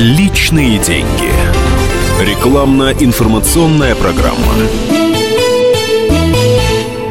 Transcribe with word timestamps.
Личные 0.00 0.78
деньги. 0.78 1.30
Рекламно-информационная 2.22 3.94
программа. 3.94 4.54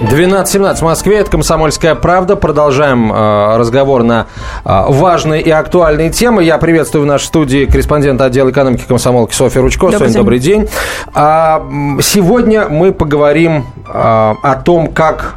12.17 0.09 0.75
в 0.75 0.81
Москве, 0.81 1.17
это 1.19 1.29
«Комсомольская 1.29 1.93
правда». 1.93 2.35
Продолжаем 2.35 3.13
э, 3.13 3.57
разговор 3.57 4.01
на 4.01 4.25
э, 4.65 4.85
важные 4.87 5.43
и 5.43 5.51
актуальные 5.51 6.09
темы. 6.09 6.43
Я 6.43 6.57
приветствую 6.57 7.03
в 7.03 7.05
нашей 7.05 7.25
студии 7.25 7.65
корреспондента 7.65 8.25
отдела 8.25 8.49
экономики 8.49 8.85
комсомолки 8.87 9.35
Софья 9.35 9.61
Ручко. 9.61 9.91
Добрый 9.91 9.99
Соня, 9.99 10.09
день. 10.09 10.17
добрый 10.17 10.39
день. 10.39 10.69
А, 11.13 11.63
сегодня 12.01 12.69
мы 12.69 12.91
поговорим 12.91 13.67
а, 13.85 14.35
о 14.41 14.55
том, 14.55 14.87
как 14.87 15.35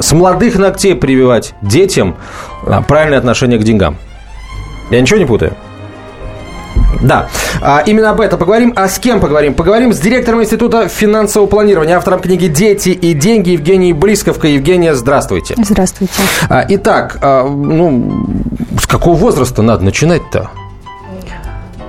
с 0.00 0.12
молодых 0.12 0.56
ногтей 0.56 0.94
прививать 0.94 1.54
детям 1.62 2.14
а, 2.64 2.80
правильное 2.82 3.18
отношение 3.18 3.58
к 3.58 3.64
деньгам. 3.64 3.96
Я 4.90 5.00
ничего 5.00 5.18
не 5.18 5.26
путаю? 5.26 5.56
Да, 7.02 7.28
а, 7.60 7.82
именно 7.86 8.10
об 8.10 8.20
этом 8.20 8.38
поговорим. 8.38 8.72
А 8.76 8.88
с 8.88 8.98
кем 8.98 9.20
поговорим? 9.20 9.54
Поговорим 9.54 9.92
с 9.92 9.98
директором 9.98 10.42
Института 10.42 10.88
финансового 10.88 11.48
планирования, 11.48 11.96
автором 11.96 12.20
книги 12.20 12.46
«Дети 12.46 12.90
и 12.90 13.12
деньги» 13.12 13.50
Евгений 13.50 13.92
Близковка. 13.92 14.48
Евгения, 14.48 14.94
здравствуйте. 14.94 15.54
Здравствуйте. 15.58 16.14
А, 16.48 16.64
итак, 16.68 17.18
а, 17.22 17.46
ну, 17.46 18.26
с 18.80 18.86
какого 18.86 19.16
возраста 19.16 19.62
надо 19.62 19.84
начинать-то? 19.84 20.50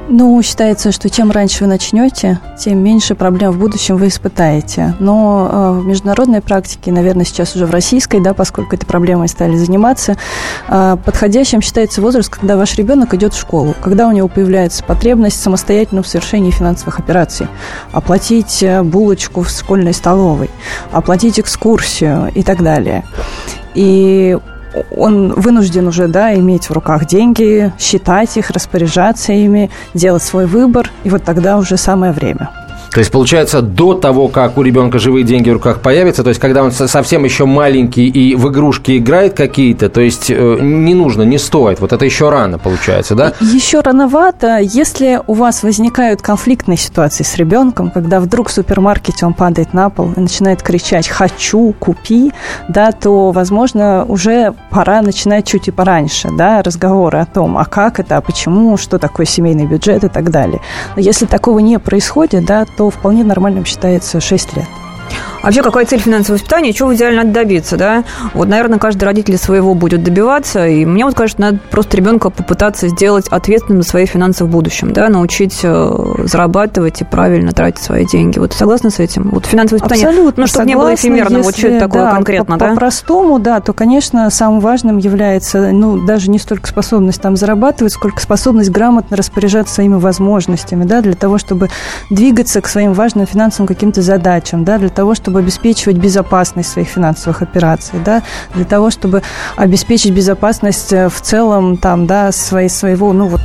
Ну, 0.09 0.41
считается, 0.41 0.93
что 0.93 1.09
чем 1.09 1.31
раньше 1.31 1.65
вы 1.65 1.69
начнете, 1.69 2.39
тем 2.57 2.79
меньше 2.79 3.13
проблем 3.13 3.51
в 3.51 3.59
будущем 3.59 3.97
вы 3.97 4.07
испытаете. 4.07 4.95
Но 4.99 5.49
э, 5.51 5.79
в 5.79 5.85
международной 5.85 6.39
практике, 6.41 6.93
наверное, 6.93 7.25
сейчас 7.25 7.55
уже 7.55 7.65
в 7.65 7.71
российской, 7.71 8.21
да, 8.21 8.33
поскольку 8.33 8.75
этой 8.75 8.85
проблемой 8.85 9.27
стали 9.27 9.57
заниматься, 9.57 10.15
э, 10.69 10.97
подходящим 11.03 11.61
считается 11.61 12.01
возраст, 12.01 12.29
когда 12.29 12.55
ваш 12.55 12.77
ребенок 12.77 13.13
идет 13.15 13.33
в 13.33 13.39
школу, 13.39 13.75
когда 13.81 14.07
у 14.07 14.11
него 14.13 14.29
появляется 14.29 14.81
потребность 14.81 15.41
самостоятельно 15.41 16.03
в 16.03 16.07
совершении 16.07 16.51
финансовых 16.51 16.99
операций, 16.99 17.47
оплатить 17.91 18.63
э, 18.63 18.83
булочку 18.83 19.41
в 19.41 19.49
школьной 19.49 19.93
столовой, 19.93 20.49
оплатить 20.93 21.37
экскурсию 21.37 22.31
и 22.33 22.43
так 22.43 22.63
далее. 22.63 23.03
И 23.75 24.37
он 24.91 25.33
вынужден 25.33 25.87
уже 25.87 26.07
да, 26.07 26.33
иметь 26.35 26.69
в 26.69 26.73
руках 26.73 27.05
деньги, 27.05 27.71
считать 27.79 28.37
их, 28.37 28.49
распоряжаться 28.49 29.33
ими, 29.33 29.69
делать 29.93 30.23
свой 30.23 30.45
выбор, 30.45 30.89
и 31.03 31.09
вот 31.09 31.23
тогда 31.23 31.57
уже 31.57 31.77
самое 31.77 32.11
время. 32.11 32.49
То 32.97 33.01
есть, 33.01 33.11
получается, 33.11 33.61
до 33.61 33.93
того, 33.93 34.27
как 34.27 34.57
у 34.57 34.63
ребенка 34.63 34.97
живые 34.97 35.23
деньги 35.23 35.51
в 35.51 35.53
руках 35.53 35.81
появятся, 35.81 36.23
то 36.23 36.29
есть, 36.29 36.41
когда 36.41 36.63
он 36.63 36.71
совсем 36.71 37.25
еще 37.25 37.45
маленький 37.45 38.07
и 38.07 38.33
в 38.33 38.49
игрушки 38.49 38.97
играет 38.97 39.35
какие-то, 39.35 39.89
то 39.89 40.01
есть, 40.01 40.31
э, 40.31 40.57
не 40.59 40.95
нужно, 40.95 41.21
не 41.21 41.37
стоит. 41.37 41.79
Вот 41.79 41.93
это 41.93 42.03
еще 42.05 42.31
рано, 42.31 42.57
получается, 42.57 43.13
да? 43.13 43.33
Еще 43.39 43.81
рановато. 43.81 44.57
Если 44.57 45.21
у 45.27 45.35
вас 45.35 45.61
возникают 45.61 46.23
конфликтные 46.23 46.79
ситуации 46.79 47.23
с 47.23 47.35
ребенком, 47.35 47.91
когда 47.91 48.19
вдруг 48.19 48.49
в 48.49 48.51
супермаркете 48.51 49.27
он 49.27 49.35
падает 49.35 49.75
на 49.75 49.91
пол 49.91 50.13
и 50.15 50.19
начинает 50.19 50.63
кричать 50.63 51.07
«хочу, 51.07 51.75
купи», 51.77 52.31
да, 52.67 52.91
то, 52.91 53.29
возможно, 53.29 54.05
уже 54.07 54.55
пора 54.71 55.03
начинать 55.03 55.45
чуть 55.45 55.67
и 55.67 55.71
пораньше, 55.71 56.29
да, 56.35 56.63
разговоры 56.63 57.19
о 57.19 57.27
том, 57.27 57.59
а 57.59 57.65
как 57.65 57.99
это, 57.99 58.17
а 58.17 58.21
почему, 58.21 58.75
что 58.75 58.97
такое 58.97 59.27
семейный 59.27 59.67
бюджет 59.67 60.03
и 60.03 60.09
так 60.09 60.31
далее. 60.31 60.61
Но 60.95 61.01
если 61.03 61.27
такого 61.27 61.59
не 61.59 61.77
происходит, 61.77 62.43
да, 62.43 62.65
то 62.65 62.86
вполне 62.89 63.23
нормальным 63.23 63.65
считается 63.65 64.19
6 64.19 64.55
лет. 64.57 64.67
Вообще, 65.43 65.61
какая 65.61 65.85
цель 65.85 65.99
финансового 65.99 66.39
воспитания, 66.39 66.73
чего 66.73 66.89
в 66.89 66.95
идеале 66.95 67.17
надо 67.17 67.31
добиться, 67.31 67.77
да? 67.77 68.03
Вот, 68.33 68.47
наверное, 68.47 68.79
каждый 68.79 69.05
родитель 69.05 69.37
своего 69.37 69.75
будет 69.75 70.03
добиваться, 70.03 70.67
и 70.67 70.83
мне 70.83 71.05
вот 71.05 71.13
кажется, 71.13 71.41
надо 71.41 71.59
просто 71.71 71.95
ребенка 71.95 72.29
попытаться 72.29 72.89
сделать 72.89 73.27
ответственным 73.29 73.81
за 73.81 73.89
свои 73.89 74.05
финансы 74.05 74.43
в 74.43 74.49
будущем, 74.49 74.91
да, 74.91 75.07
научить 75.09 75.59
э, 75.63 76.15
зарабатывать 76.25 77.01
и 77.01 77.05
правильно 77.05 77.53
тратить 77.53 77.81
свои 77.81 78.05
деньги. 78.05 78.39
Вот 78.39 78.53
согласна 78.53 78.89
с 78.89 78.99
этим? 78.99 79.29
Вот 79.31 79.45
финансовое 79.45 79.79
воспитание, 79.79 80.07
Абсолютно 80.07 80.41
ну, 80.41 80.47
чтобы 80.47 80.65
согласна, 80.65 80.69
не 80.69 80.75
было 80.75 80.95
эфемерно, 80.95 81.39
вот 81.39 81.57
что 81.57 81.67
это 81.67 81.79
такое 81.79 82.01
да, 82.03 82.11
конкретно, 82.11 82.53
по, 82.55 82.59
да? 82.59 82.69
По-простому, 82.71 83.39
да, 83.39 83.59
то, 83.61 83.73
конечно, 83.73 84.29
самым 84.29 84.59
важным 84.59 84.97
является, 84.97 85.71
ну, 85.71 86.05
даже 86.05 86.29
не 86.29 86.39
столько 86.39 86.67
способность 86.67 87.21
там 87.21 87.37
зарабатывать, 87.37 87.93
сколько 87.93 88.21
способность 88.21 88.69
грамотно 88.69 89.15
распоряжаться 89.15 89.75
своими 89.75 89.95
возможностями, 89.95 90.83
да, 90.83 91.01
для 91.01 91.13
того, 91.13 91.37
чтобы 91.37 91.69
двигаться 92.09 92.59
к 92.59 92.67
своим 92.67 92.93
важным 92.93 93.25
финансовым 93.25 93.67
каким-то 93.67 94.01
задачам, 94.01 94.65
да, 94.65 94.77
для 94.77 94.89
того, 94.97 95.13
чтобы 95.13 95.39
обеспечивать 95.39 95.97
безопасность 95.97 96.71
своих 96.71 96.87
финансовых 96.87 97.43
операций, 97.43 97.99
да, 98.03 98.23
для 98.55 98.65
того, 98.65 98.89
чтобы 98.89 99.21
обеспечить 99.55 100.11
безопасность 100.11 100.91
э, 100.91 101.07
в 101.07 101.21
целом 101.21 101.77
там, 101.77 102.07
да, 102.07 102.31
своей, 102.31 102.67
своего, 102.69 103.13
ну 103.13 103.27
вот, 103.27 103.41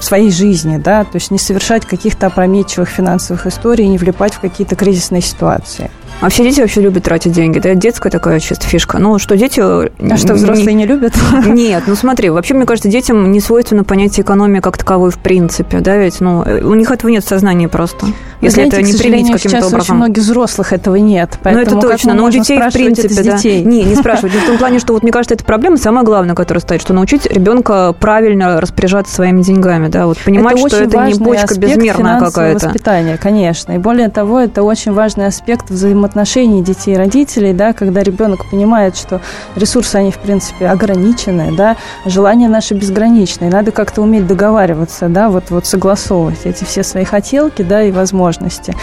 своей 0.00 0.32
жизни, 0.32 0.78
да, 0.78 1.04
то 1.04 1.14
есть 1.14 1.30
не 1.30 1.38
совершать 1.38 1.86
каких-то 1.86 2.26
опрометчивых 2.26 2.88
финансовых 2.88 3.46
историй, 3.46 3.86
не 3.86 3.98
влипать 3.98 4.34
в 4.34 4.40
какие-то 4.40 4.74
кризисные 4.74 5.22
ситуации. 5.22 5.90
А 6.20 6.30
все 6.30 6.44
дети 6.44 6.60
вообще 6.60 6.80
любят 6.80 7.04
тратить 7.04 7.32
деньги. 7.32 7.58
Это 7.58 7.74
детская 7.74 8.10
такая 8.10 8.40
чисто 8.40 8.66
фишка. 8.66 8.98
Ну, 8.98 9.18
что 9.18 9.36
дети... 9.36 9.60
А 9.60 10.16
что, 10.16 10.34
взрослые 10.34 10.74
не, 10.74 10.84
не 10.84 10.86
любят? 10.86 11.12
Нет, 11.46 11.84
ну 11.86 11.94
смотри, 11.94 12.30
вообще, 12.30 12.54
мне 12.54 12.64
кажется, 12.64 12.88
детям 12.88 13.30
не 13.30 13.40
свойственно 13.40 13.84
понятие 13.84 14.24
экономии 14.24 14.60
как 14.60 14.78
таковой 14.78 15.10
в 15.10 15.18
принципе, 15.18 15.80
да, 15.80 15.96
ведь, 15.96 16.20
ну, 16.20 16.44
у 16.62 16.74
них 16.74 16.90
этого 16.90 17.10
нет 17.10 17.24
в 17.24 17.28
сознании 17.28 17.66
просто. 17.66 18.06
Если 18.40 18.62
Знаете, 18.62 18.76
это 18.76 18.86
не 18.86 18.92
привить 18.92 19.32
каким-то 19.32 19.58
образом. 19.58 19.80
очень 19.80 19.94
многих 19.94 20.22
взрослых 20.22 20.72
этого 20.72 20.96
нет. 20.96 21.38
Ну, 21.44 21.58
это 21.58 21.76
точно, 21.76 22.14
но 22.14 22.24
у 22.24 22.30
детей, 22.30 22.58
в 22.58 22.72
принципе, 22.72 23.14
да. 23.14 23.36
Детей? 23.36 23.64
Не, 23.64 23.84
не 23.84 23.94
спрашивать. 23.94 24.32
В 24.32 24.46
том 24.46 24.58
плане, 24.58 24.78
что 24.78 24.92
вот 24.92 25.02
мне 25.02 25.12
кажется, 25.12 25.34
это 25.34 25.44
проблема 25.44 25.76
самая 25.76 26.04
главная, 26.04 26.34
которая 26.34 26.60
стоит, 26.60 26.80
что 26.80 26.92
научить 26.92 27.26
ребенка 27.26 27.94
правильно 27.98 28.60
распоряжаться 28.60 29.14
своими 29.14 29.42
деньгами, 29.42 29.88
да, 29.88 30.06
вот 30.06 30.18
понимать, 30.18 30.58
это 30.58 30.68
что 30.68 30.84
это 30.84 31.06
не 31.06 31.14
бочка 31.14 31.58
безмерная 31.58 32.20
какая-то. 32.20 32.66
воспитание, 32.66 33.18
конечно. 33.18 33.72
И 33.72 33.78
более 33.78 34.08
того, 34.08 34.40
это 34.40 34.62
очень 34.62 34.92
важный 34.92 35.26
аспект 35.26 35.70
взаимоотношений 36.06 36.62
детей 36.62 36.94
и 36.94 36.96
родителей, 36.96 37.52
да, 37.52 37.72
когда 37.72 38.02
ребенок 38.02 38.48
понимает, 38.50 38.96
что 38.96 39.20
ресурсы, 39.56 39.96
они, 39.96 40.10
в 40.10 40.18
принципе, 40.18 40.68
ограничены, 40.68 41.54
да, 41.56 41.76
желания 42.04 42.48
наши 42.48 42.74
безграничные, 42.74 43.50
надо 43.50 43.72
как-то 43.72 44.02
уметь 44.02 44.26
договариваться, 44.26 45.08
да, 45.08 45.28
вот, 45.28 45.50
вот 45.50 45.66
согласовывать 45.66 46.44
эти 46.44 46.64
все 46.64 46.82
свои 46.82 47.04
хотелки, 47.04 47.62
да, 47.62 47.82
и 47.82 47.90
возможности. 47.90 48.74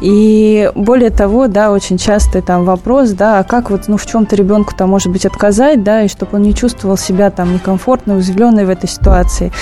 И 0.00 0.70
более 0.74 1.10
того, 1.10 1.46
да, 1.46 1.70
очень 1.70 1.98
часто 1.98 2.42
там 2.42 2.64
вопрос, 2.64 3.10
да, 3.10 3.38
а 3.38 3.44
как 3.44 3.70
вот, 3.70 3.82
ну, 3.88 3.96
в 3.96 4.06
чем-то 4.06 4.34
ребенку 4.36 4.74
там, 4.76 4.90
может 4.90 5.10
быть, 5.10 5.24
отказать, 5.24 5.82
да, 5.82 6.02
и 6.02 6.08
чтобы 6.08 6.36
он 6.36 6.42
не 6.42 6.54
чувствовал 6.54 6.96
себя 6.96 7.30
там 7.30 7.54
некомфортно, 7.54 8.14
уязвленный 8.14 8.64
в 8.64 8.70
этой 8.70 8.88
ситуации. 8.88 9.52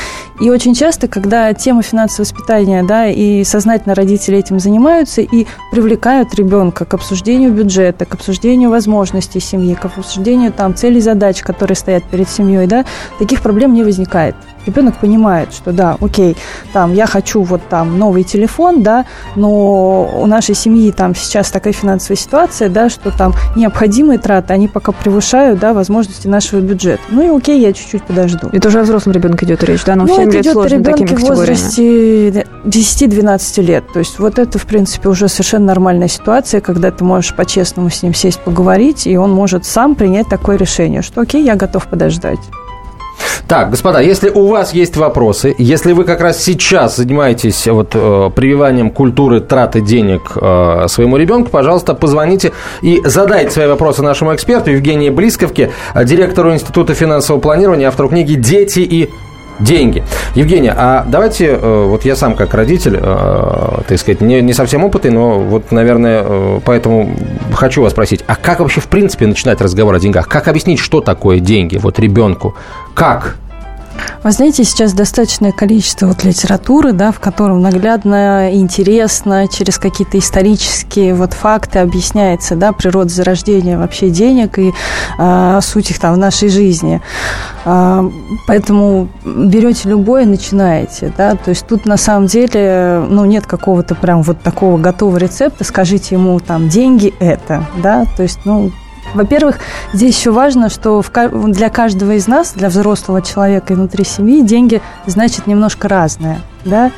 И 0.41 0.51
очень 0.51 0.75
часто, 0.75 1.07
когда 1.07 1.53
тема 1.53 1.83
финансового 1.83 2.23
воспитания, 2.23 2.83
да, 2.83 3.09
и 3.09 3.45
сознательно 3.45 3.95
родители 3.95 4.39
этим 4.39 4.59
занимаются 4.59 5.21
и 5.21 5.47
привлекают 5.71 6.35
ребенка 6.35 6.85
к 6.85 6.95
обсуждению 6.95 7.53
бюджета, 7.53 8.07
к 8.07 8.15
обсуждению 8.15 8.71
возможностей 8.71 9.41
семьи, 9.41 9.75
к 9.75 9.85
обсуждению 9.85 10.53
там 10.53 10.75
целей 10.75 11.01
задач, 11.01 11.43
которые 11.43 11.77
стоят 11.77 12.05
перед 12.05 12.29
семьей, 12.29 12.67
да, 12.67 12.85
таких 13.19 13.43
проблем 13.43 13.75
не 13.75 13.85
возникает 13.85 14.35
ребенок 14.67 14.99
понимает, 14.99 15.53
что 15.53 15.73
да, 15.73 15.97
окей, 16.01 16.37
там 16.73 16.95
я 16.95 17.07
хочу 17.07 17.43
вот 17.43 17.63
там 17.69 17.99
новый 17.99 18.25
телефон, 18.25 18.83
да, 18.83 19.07
но 19.37 20.11
у 20.21 20.27
нашей 20.27 20.55
семьи 20.55 20.91
там 20.93 21.15
сейчас 21.15 21.51
такая 21.51 21.73
финансовая 21.73 22.17
ситуация, 22.17 22.69
да, 22.69 22.89
что 22.89 23.17
там 23.17 23.35
необходимые 23.57 24.19
траты, 24.19 24.53
они 24.53 24.69
пока 24.69 24.93
превышают, 24.93 25.61
да, 25.61 25.73
возможности 25.73 26.27
нашего 26.27 26.61
бюджета. 26.61 27.03
Ну 27.11 27.23
и 27.23 27.37
окей, 27.37 27.61
я 27.61 27.73
чуть-чуть 27.73 28.05
подожду. 28.05 28.49
Это 28.53 28.69
уже 28.69 28.81
о 28.81 28.83
взрослом 28.83 29.13
ребенке 29.13 29.47
идет 29.47 29.63
речь, 29.65 29.85
да, 29.85 29.95
но 29.97 30.05
ну, 30.05 30.17
7 30.17 30.31
лет 30.31 30.47
сложно 30.47 30.85
такими 30.85 31.09
в 31.09 31.21
возрасте 31.21 32.47
10-12 32.65 33.63
лет. 33.63 33.85
То 33.93 33.99
есть 33.99 34.19
вот 34.19 34.39
это, 34.39 34.59
в 34.59 34.67
принципе, 34.67 35.09
уже 35.09 35.29
совершенно 35.29 35.67
нормальная 35.67 36.09
ситуация, 36.09 36.61
когда 36.61 36.91
ты 36.91 37.05
можешь 37.05 37.35
по-честному 37.35 37.91
с 37.91 38.03
ним 38.03 38.15
сесть 38.15 38.41
поговорить, 38.41 39.07
и 39.07 39.17
он 39.17 39.33
может 39.33 39.65
сам 39.65 39.95
принять 39.95 40.29
такое 40.29 40.57
решение, 40.57 41.03
что 41.03 41.21
окей, 41.21 41.45
я 41.45 41.57
готов 41.57 41.87
подождать. 41.87 42.41
Так, 43.49 43.71
господа, 43.71 44.01
если 44.01 44.31
у 44.31 44.47
вас 44.47 44.73
есть 44.73 44.97
вопросы, 44.97 45.55
если 45.59 45.93
вы 45.93 46.05
как 46.05 46.21
раз 46.21 46.43
сейчас 46.43 46.97
занимаетесь 46.97 47.67
вот, 47.67 47.91
э, 47.93 48.31
прививанием 48.35 48.91
культуры 48.91 49.41
траты 49.41 49.81
денег 49.81 50.33
э, 50.37 50.87
своему 50.89 51.17
ребенку, 51.17 51.51
пожалуйста, 51.51 51.95
позвоните 51.95 52.53
и 52.81 53.03
задайте 53.05 53.51
свои 53.51 53.67
вопросы 53.67 54.03
нашему 54.03 54.35
эксперту 54.35 54.71
Евгении 54.71 55.11
Близковке, 55.11 55.71
директору 56.05 56.53
Института 56.53 56.95
финансового 56.95 57.41
планирования, 57.41 57.89
автору 57.89 58.09
книги 58.09 58.35
«Дети 58.35 58.81
и 58.81 59.11
деньги. 59.63 60.03
Евгения, 60.35 60.75
а 60.77 61.05
давайте, 61.07 61.47
э, 61.47 61.87
вот 61.87 62.05
я 62.05 62.17
сам 62.17 62.35
как 62.35 62.55
родитель, 62.55 62.99
э, 63.01 63.81
так 63.87 63.99
сказать, 63.99 64.21
не, 64.21 64.41
не 64.41 64.53
совсем 64.53 64.85
опытный, 64.85 65.11
но 65.11 65.39
вот, 65.39 65.71
наверное, 65.73 66.25
э, 66.25 66.61
поэтому 66.65 67.15
хочу 67.55 67.83
вас 67.83 67.93
спросить, 67.93 68.25
а 68.27 68.37
как 68.37 68.61
вообще 68.61 68.81
в 68.81 68.89
принципе 68.89 69.27
начинать 69.27 69.61
разговор 69.61 69.95
о 69.95 70.01
деньгах? 70.01 70.29
Как 70.29 70.49
объяснить, 70.49 70.79
что 70.79 71.01
такое 71.01 71.39
деньги 71.39 71.77
вот 71.77 71.99
ребенку? 71.99 72.55
Как? 72.95 73.37
Вы 74.23 74.31
знаете, 74.31 74.63
сейчас 74.63 74.93
достаточное 74.93 75.51
количество 75.51 76.07
вот 76.07 76.23
литературы, 76.23 76.93
да, 76.93 77.11
в 77.11 77.19
котором 77.19 77.61
наглядно, 77.61 78.51
интересно, 78.53 79.49
через 79.49 79.79
какие-то 79.79 80.19
исторические 80.19 81.15
вот 81.15 81.33
факты 81.33 81.81
объясняется, 81.81 82.55
да, 82.55 82.73
природа 82.73 83.09
зарождения 83.09 83.77
вообще 83.77 84.11
денег 84.11 84.59
и 84.59 84.73
э, 85.19 85.61
суть 85.63 85.91
их 85.91 85.99
там 85.99 86.15
в 86.15 86.19
нашей 86.19 86.51
жизни. 86.51 87.01
Э, 87.65 88.09
поэтому 88.47 89.09
берете 89.25 89.89
любое, 89.89 90.25
начинаете, 90.25 91.13
да, 91.17 91.35
то 91.35 91.51
есть 91.51 91.67
тут 91.67 91.85
на 91.85 91.97
самом 91.97 92.27
деле, 92.27 93.05
ну, 93.09 93.25
нет 93.25 93.47
какого-то 93.47 93.97
прям 93.97 94.23
вот 94.23 94.41
такого 94.41 94.79
готового 94.79 95.17
рецепта, 95.17 95.65
скажите 95.65 96.15
ему 96.15 96.39
там 96.39 96.69
деньги 96.69 97.13
это, 97.19 97.67
да, 97.83 98.05
то 98.17 98.23
есть, 98.23 98.41
ну, 98.45 98.71
во-первых, 99.15 99.59
здесь 99.93 100.19
еще 100.19 100.31
важно, 100.31 100.69
что 100.69 101.03
для 101.49 101.71
каждого 101.71 102.13
из 102.13 102.27
нас, 102.27 102.53
для 102.53 102.69
взрослого 102.69 103.23
человека 103.23 103.73
и 103.73 103.77
внутри 103.77 104.05
семьи, 104.05 104.43
деньги 104.43 104.81
значит 105.07 105.47
немножко 105.47 105.89
разное, 105.89 106.41
да, 106.65 106.91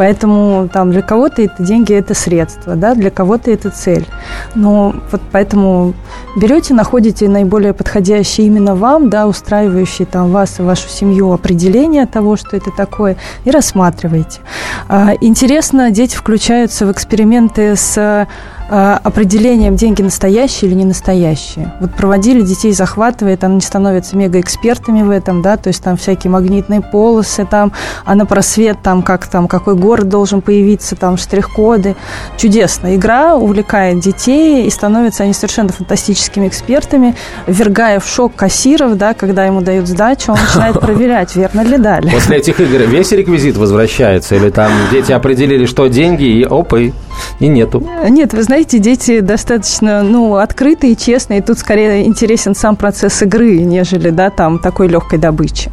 Поэтому 0.00 0.66
там 0.72 0.92
для 0.92 1.02
кого-то 1.02 1.42
это 1.42 1.62
деньги 1.62 1.92
это 1.92 2.14
средство, 2.14 2.74
да, 2.74 2.94
для 2.94 3.10
кого-то 3.10 3.50
это 3.50 3.68
цель. 3.68 4.06
Но 4.54 4.94
вот 5.12 5.20
поэтому 5.30 5.92
берете, 6.36 6.72
находите 6.72 7.28
наиболее 7.28 7.74
подходящее 7.74 8.46
именно 8.46 8.74
вам, 8.74 9.10
да, 9.10 9.26
устраивающее 9.26 10.06
там 10.06 10.30
вас 10.30 10.58
и 10.58 10.62
вашу 10.62 10.88
семью 10.88 11.30
определение 11.34 12.06
того, 12.06 12.36
что 12.36 12.56
это 12.56 12.70
такое, 12.70 13.18
и 13.44 13.50
рассматриваете. 13.50 14.40
А, 14.88 15.12
интересно, 15.20 15.90
дети 15.90 16.16
включаются 16.16 16.86
в 16.86 16.92
эксперименты 16.92 17.76
с 17.76 18.26
определением 18.70 19.74
деньги 19.74 20.00
настоящие 20.02 20.70
или 20.70 20.78
не 20.78 20.84
настоящие. 20.84 21.72
Вот 21.80 21.94
проводили 21.94 22.40
детей, 22.42 22.72
захватывает, 22.72 23.42
они 23.42 23.60
становятся 23.60 24.16
мегаэкспертами 24.16 25.02
в 25.02 25.10
этом, 25.10 25.42
да, 25.42 25.56
то 25.56 25.68
есть 25.68 25.82
там 25.82 25.96
всякие 25.96 26.30
магнитные 26.30 26.80
полосы, 26.80 27.44
там, 27.50 27.72
а 28.04 28.14
на 28.14 28.26
просвет, 28.26 28.78
там, 28.82 29.02
как 29.02 29.26
там, 29.26 29.48
какой 29.48 29.74
город 29.74 30.08
должен 30.08 30.40
появиться, 30.40 30.94
там, 30.94 31.16
штрих-коды. 31.16 31.96
Чудесно. 32.36 32.94
Игра 32.94 33.34
увлекает 33.34 34.00
детей, 34.00 34.66
и 34.66 34.70
становятся 34.70 35.24
они 35.24 35.32
совершенно 35.32 35.70
фантастическими 35.70 36.46
экспертами, 36.46 37.16
ввергая 37.48 37.98
в 37.98 38.06
шок 38.06 38.36
кассиров, 38.36 38.96
да, 38.96 39.14
когда 39.14 39.44
ему 39.44 39.62
дают 39.62 39.88
сдачу, 39.88 40.32
он 40.32 40.38
начинает 40.38 40.80
проверять, 40.80 41.34
верно 41.34 41.62
ли 41.62 41.76
дали. 41.76 42.08
После 42.10 42.36
этих 42.36 42.60
игр 42.60 42.82
весь 42.88 43.10
реквизит 43.10 43.56
возвращается, 43.56 44.36
или 44.36 44.50
там 44.50 44.70
дети 44.92 45.10
определили, 45.10 45.66
что 45.66 45.88
деньги, 45.88 46.24
и 46.24 46.44
опы, 46.44 46.92
и 47.40 47.48
нету? 47.48 47.82
Нет, 48.08 48.32
вы 48.32 48.42
знаете, 48.42 48.59
знаете, 48.60 48.78
дети 48.78 49.20
достаточно, 49.20 50.02
ну, 50.02 50.36
открытые, 50.36 50.94
честные, 50.94 51.38
и 51.38 51.42
тут 51.42 51.58
скорее 51.58 52.04
интересен 52.04 52.54
сам 52.54 52.76
процесс 52.76 53.22
игры, 53.22 53.56
нежели, 53.60 54.10
да, 54.10 54.28
там, 54.28 54.58
такой 54.58 54.86
легкой 54.86 55.18
добычи. 55.18 55.70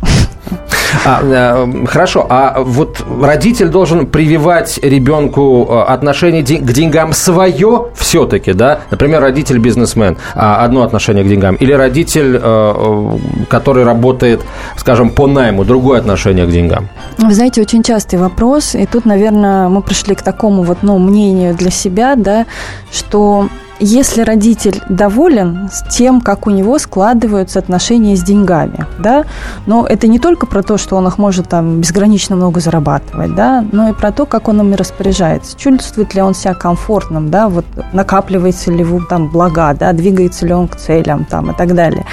А, 1.06 1.22
э, 1.24 1.86
хорошо, 1.86 2.26
а 2.30 2.62
вот 2.62 3.04
родитель 3.22 3.68
должен 3.70 4.08
прививать 4.08 4.80
ребенку 4.82 5.68
э, 5.70 5.82
отношение 5.82 6.44
к 6.44 6.72
деньгам 6.72 7.14
свое 7.14 7.88
все-таки, 7.96 8.54
да? 8.54 8.80
Например, 8.92 9.22
родитель 9.22 9.60
бизнесмен, 9.60 10.18
а, 10.36 10.64
одно 10.64 10.84
отношение 10.84 11.24
к 11.24 11.28
деньгам, 11.28 11.56
или 11.56 11.74
родитель, 11.74 12.40
э, 12.42 13.18
который 13.50 13.84
работает, 13.84 14.42
скажем, 14.78 15.10
по 15.10 15.28
найму, 15.28 15.66
другое 15.66 16.00
отношение 16.00 16.46
к 16.46 16.50
деньгам? 16.50 16.90
Вы 17.18 17.34
знаете, 17.34 17.62
очень 17.62 17.84
частый 17.84 18.20
вопрос, 18.20 18.76
и 18.76 18.86
тут, 18.86 19.06
наверное, 19.06 19.68
мы 19.70 19.82
пришли 19.82 20.16
к 20.16 20.22
такому 20.22 20.64
вот, 20.64 20.80
ну, 20.82 20.98
мнению 20.98 21.54
для 21.54 21.72
себя, 21.72 22.16
да, 22.16 22.46
что 22.92 23.50
если 23.80 24.22
родитель 24.22 24.82
доволен 24.90 25.70
с 25.72 25.84
тем, 25.90 26.22
как 26.22 26.48
у 26.48 26.50
него 26.50 26.80
складываются 26.80 27.60
отношения 27.60 28.16
с 28.16 28.24
деньгами, 28.24 28.86
да, 29.00 29.26
но 29.66 29.86
это 29.86 30.08
не 30.08 30.20
только 30.20 30.46
про 30.46 30.64
то, 30.64 30.78
что 30.78 30.96
он 30.96 31.08
их 31.08 31.18
может 31.18 31.50
там 31.50 31.82
безгранично 31.82 32.36
много 32.36 32.60
зарабатывать, 32.60 33.36
да, 33.36 33.66
но 33.72 33.90
и 33.90 33.94
про 33.94 34.12
то, 34.12 34.26
как 34.26 34.48
он 34.48 34.62
ими 34.62 34.76
распоряжается, 34.76 35.58
чувствует 35.58 36.14
ли 36.16 36.22
он 36.22 36.34
себя 36.34 36.54
комфортным, 36.54 37.30
да, 37.30 37.50
вот 37.50 37.66
накапливается 37.94 38.72
ли 38.72 38.80
его 38.80 39.02
там 39.02 39.30
блага, 39.30 39.74
да, 39.74 39.94
двигается 39.94 40.46
ли 40.46 40.54
он 40.54 40.68
к 40.68 40.76
целям 40.76 41.26
там 41.26 41.52
и 41.52 41.54
так 41.54 41.76
далее. 41.76 42.06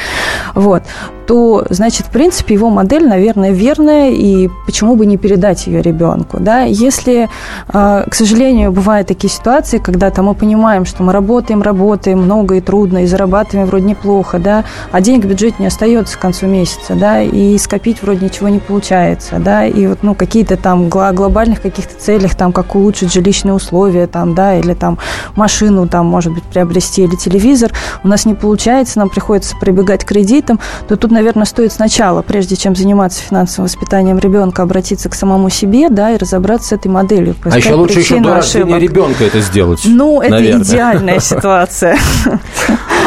Вот 0.55 0.83
то, 1.27 1.65
значит, 1.71 2.07
в 2.07 2.11
принципе, 2.11 2.55
его 2.55 2.71
модель, 2.71 3.07
наверное, 3.07 3.51
верная, 3.51 4.11
и 4.11 4.49
почему 4.67 4.97
бы 4.97 5.07
не 5.07 5.17
передать 5.17 5.67
ее 5.67 5.83
ребенку, 5.83 6.39
да? 6.41 6.63
Если, 6.63 7.29
а, 7.69 8.05
к 8.09 8.15
сожалению, 8.15 8.73
бывают 8.73 9.09
такие 9.09 9.31
ситуации, 9.31 9.79
когда 9.79 10.11
там 10.11 10.27
мы 10.27 10.35
понимаем, 10.35 10.85
что 10.85 11.03
мы 11.03 11.13
работаем, 11.13 11.63
работаем 11.63 12.19
много 12.19 12.57
и 12.57 12.61
трудно, 12.61 13.05
и 13.05 13.07
зарабатываем 13.07 13.67
вроде 13.67 13.87
неплохо, 13.87 14.39
да, 14.39 14.65
а 14.93 15.01
денег 15.01 15.25
в 15.25 15.29
бюджете 15.29 15.57
не 15.59 15.67
остается 15.67 16.17
к 16.19 16.21
концу 16.21 16.47
месяца, 16.47 16.95
да, 16.95 17.23
и 17.23 17.57
скопить 17.59 18.03
вроде 18.03 18.27
ничего 18.27 18.49
не 18.49 18.59
получается, 18.59 19.39
да, 19.39 19.65
и 19.67 19.87
вот, 19.87 19.99
ну, 20.03 20.15
какие-то 20.15 20.57
там 20.57 20.89
глобальных 20.89 21.61
каких-то 21.61 21.99
целях, 21.99 22.35
там, 22.35 22.53
как 22.53 22.75
улучшить 22.75 23.13
жилищные 23.13 23.55
условия, 23.55 24.07
там, 24.07 24.35
да, 24.35 24.59
или 24.59 24.75
там 24.75 24.99
машину, 25.37 25.89
там, 25.89 26.07
может 26.07 26.33
быть, 26.33 26.45
приобрести, 26.45 27.05
или 27.05 27.17
телевизор, 27.17 27.73
у 28.03 28.09
нас 28.09 28.27
не 28.27 28.35
получается, 28.35 28.99
нам 28.99 29.09
приходится 29.09 29.57
прибегать 29.57 30.05
к 30.05 30.09
кредитам, 30.09 30.61
то 30.89 30.97
тут 30.97 31.11
наверное, 31.15 31.47
стоит 31.47 31.73
сначала, 31.73 32.23
прежде 32.23 32.57
чем 32.57 32.77
заниматься 32.77 33.23
финансовым 33.23 33.67
воспитанием 33.67 34.19
ребенка, 34.19 34.63
обратиться 34.63 35.09
к 35.09 35.15
самому 35.15 35.49
себе, 35.49 35.89
да, 35.89 36.13
и 36.13 36.19
разобраться 36.19 36.69
с 36.69 36.73
этой 36.73 36.89
моделью. 36.89 37.35
А 37.45 37.57
еще 37.57 37.75
лучше 37.75 38.01
еще 38.01 38.21
до 38.21 38.35
рождения 38.35 38.79
ребенка 38.79 39.25
это 39.25 39.41
сделать. 39.41 39.81
Ну, 39.85 40.21
это 40.21 40.33
наверное. 40.33 40.63
идеальная 40.63 41.21
ситуация. 41.21 41.97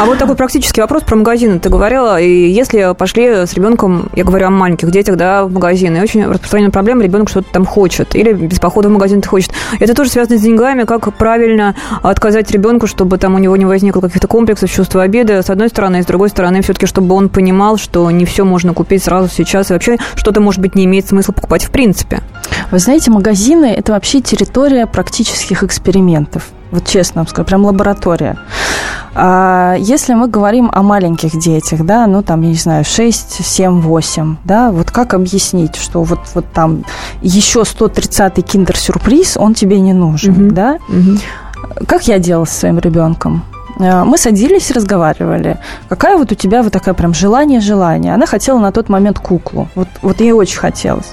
А 0.00 0.04
вот 0.04 0.18
такой 0.18 0.36
практический 0.36 0.80
вопрос 0.80 1.02
про 1.02 1.16
магазины. 1.16 1.58
Ты 1.58 1.68
говорила, 1.68 2.20
и 2.20 2.48
если 2.48 2.94
пошли 2.94 3.46
с 3.46 3.54
ребенком, 3.54 4.08
я 4.14 4.24
говорю 4.24 4.46
о 4.46 4.50
маленьких 4.50 4.90
детях, 4.90 5.16
да, 5.16 5.44
в 5.44 5.52
магазин, 5.52 5.96
и 5.96 6.00
очень 6.00 6.24
распространенная 6.24 6.72
проблема, 6.72 7.02
ребенок 7.02 7.28
что-то 7.28 7.48
там 7.52 7.64
хочет, 7.64 8.14
или 8.14 8.32
без 8.32 8.60
похода 8.60 8.88
в 8.88 8.92
магазин 8.92 9.20
ты 9.20 9.28
хочет. 9.28 9.52
Это 9.80 9.94
тоже 9.94 10.10
связано 10.10 10.38
с 10.38 10.40
деньгами, 10.40 10.84
как 10.84 11.12
правильно 11.16 11.74
отказать 12.02 12.50
ребенку, 12.50 12.86
чтобы 12.86 13.18
там 13.18 13.34
у 13.34 13.38
него 13.38 13.56
не 13.56 13.64
возникло 13.64 14.00
каких-то 14.00 14.28
комплексов, 14.28 14.70
чувства 14.70 15.02
обиды, 15.02 15.42
с 15.42 15.50
одной 15.50 15.68
стороны, 15.68 15.98
и 15.98 16.02
с 16.02 16.06
другой 16.06 16.28
стороны, 16.28 16.62
все-таки, 16.62 16.86
чтобы 16.86 17.14
он 17.14 17.28
понимал, 17.28 17.76
что 17.76 17.97
не 18.10 18.24
все 18.24 18.44
можно 18.44 18.74
купить 18.74 19.02
сразу 19.02 19.28
сейчас, 19.28 19.70
и 19.70 19.72
вообще 19.72 19.96
что-то, 20.14 20.40
может 20.40 20.60
быть, 20.60 20.74
не 20.74 20.84
имеет 20.84 21.06
смысла 21.06 21.32
покупать 21.32 21.64
в 21.64 21.70
принципе. 21.70 22.22
Вы 22.70 22.78
знаете, 22.78 23.10
магазины– 23.10 23.66
это 23.76 23.92
вообще 23.92 24.20
территория 24.20 24.86
практических 24.86 25.62
экспериментов. 25.62 26.48
Вот 26.70 26.86
честно 26.86 27.20
вам 27.20 27.28
скажу, 27.28 27.46
прям 27.46 27.64
лаборатория. 27.64 28.36
А 29.14 29.74
если 29.78 30.14
мы 30.14 30.28
говорим 30.28 30.70
о 30.72 30.82
маленьких 30.82 31.38
детях, 31.38 31.84
да, 31.84 32.06
ну 32.06 32.22
там, 32.22 32.42
я 32.42 32.48
не 32.48 32.54
знаю, 32.54 32.84
6, 32.84 33.44
7, 33.44 33.80
8, 33.80 34.36
да, 34.44 34.70
вот 34.70 34.90
как 34.90 35.14
объяснить, 35.14 35.76
что 35.76 36.02
вот, 36.02 36.20
вот 36.34 36.44
там 36.52 36.84
еще 37.22 37.60
130-й 37.60 38.42
киндер-сюрприз, 38.42 39.38
он 39.38 39.54
тебе 39.54 39.80
не 39.80 39.94
нужен, 39.94 40.46
угу. 40.46 40.54
да? 40.54 40.78
Угу. 40.88 41.86
Как 41.86 42.06
я 42.06 42.18
делала 42.18 42.44
с 42.44 42.50
своим 42.50 42.78
ребенком? 42.78 43.44
А, 43.78 44.04
мы 44.04 44.18
садились 44.18 44.70
и 44.70 44.74
разговаривали. 44.74 45.58
Какая 45.88 46.16
вот 46.16 46.32
у 46.32 46.34
тебя 46.34 46.62
вот 46.62 46.72
такая 46.72 46.94
прям 46.94 47.14
желание-желание? 47.14 48.14
Она 48.14 48.26
хотела 48.26 48.58
на 48.58 48.72
тот 48.72 48.88
момент 48.88 49.18
куклу. 49.18 49.68
Вот, 49.74 49.88
вот 50.02 50.20
ей 50.20 50.32
очень 50.32 50.58
хотелось. 50.58 51.12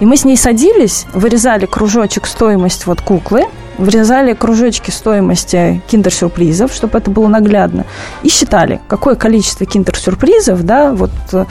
И 0.00 0.06
мы 0.06 0.16
с 0.16 0.24
ней 0.24 0.36
садились, 0.36 1.06
вырезали 1.12 1.66
кружочек 1.66 2.26
стоимость 2.26 2.86
вот 2.86 3.00
куклы, 3.00 3.44
врезали 3.80 4.34
кружочки 4.34 4.90
стоимости 4.90 5.82
киндер-сюрпризов, 5.88 6.72
чтобы 6.72 6.98
это 6.98 7.10
было 7.10 7.28
наглядно, 7.28 7.86
и 8.22 8.28
считали, 8.28 8.80
какое 8.88 9.14
количество 9.14 9.66
киндер-сюрпризов, 9.66 10.62
да, 10.62 10.92
вот, 10.92 11.10
э, 11.32 11.46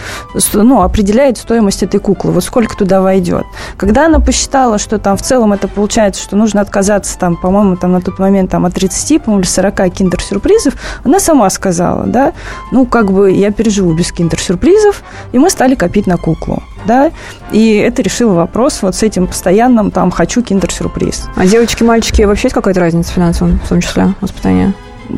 ну, 0.54 0.82
определяет 0.82 1.38
стоимость 1.38 1.84
этой 1.84 2.00
куклы, 2.00 2.32
вот 2.32 2.44
сколько 2.44 2.78
туда 2.78 3.02
войдет. 3.02 3.46
Когда 3.78 4.06
она 4.06 4.20
посчитала, 4.20 4.78
что 4.78 5.00
там 5.00 5.18
в 5.18 5.22
целом 5.22 5.54
это 5.54 5.68
получается, 5.68 6.22
что 6.22 6.36
нужно 6.36 6.62
отказаться 6.62 7.18
там, 7.18 7.36
по-моему, 7.36 7.76
там 7.76 7.92
на 7.92 8.02
тот 8.02 8.20
момент 8.20 8.52
там 8.52 8.66
от 8.66 8.74
30, 8.74 9.24
по-моему, 9.24 9.42
или 9.42 9.50
40 9.50 9.90
киндер-сюрпризов, 9.94 10.76
она 11.04 11.20
сама 11.20 11.50
сказала, 11.50 12.06
да, 12.06 12.34
ну, 12.72 12.86
как 12.86 13.12
бы 13.12 13.32
я 13.32 13.52
переживу 13.52 13.94
без 13.94 14.12
киндер-сюрпризов, 14.12 15.04
и 15.32 15.40
мы 15.40 15.50
стали 15.50 15.76
копить 15.76 16.08
на 16.08 16.18
куклу 16.18 16.62
да, 16.86 17.12
и 17.52 17.76
это 17.76 18.02
решило 18.02 18.34
вопрос 18.34 18.82
вот 18.82 18.96
с 18.96 19.04
этим 19.04 19.28
постоянным 19.28 19.92
там 19.92 20.12
«хочу 20.12 20.42
киндер-сюрприз». 20.42 21.30
А 21.36 21.46
девочки, 21.46 21.84
мальчики, 21.84 22.22
вообще 22.24 22.48
есть 22.48 22.56
какая-то 22.56 22.80
разница 22.80 23.12
в 23.12 23.16
финансовом, 23.16 23.60
в 23.64 23.70
том 23.70 23.82
числе, 23.82 24.14
воспитания? 24.22 24.74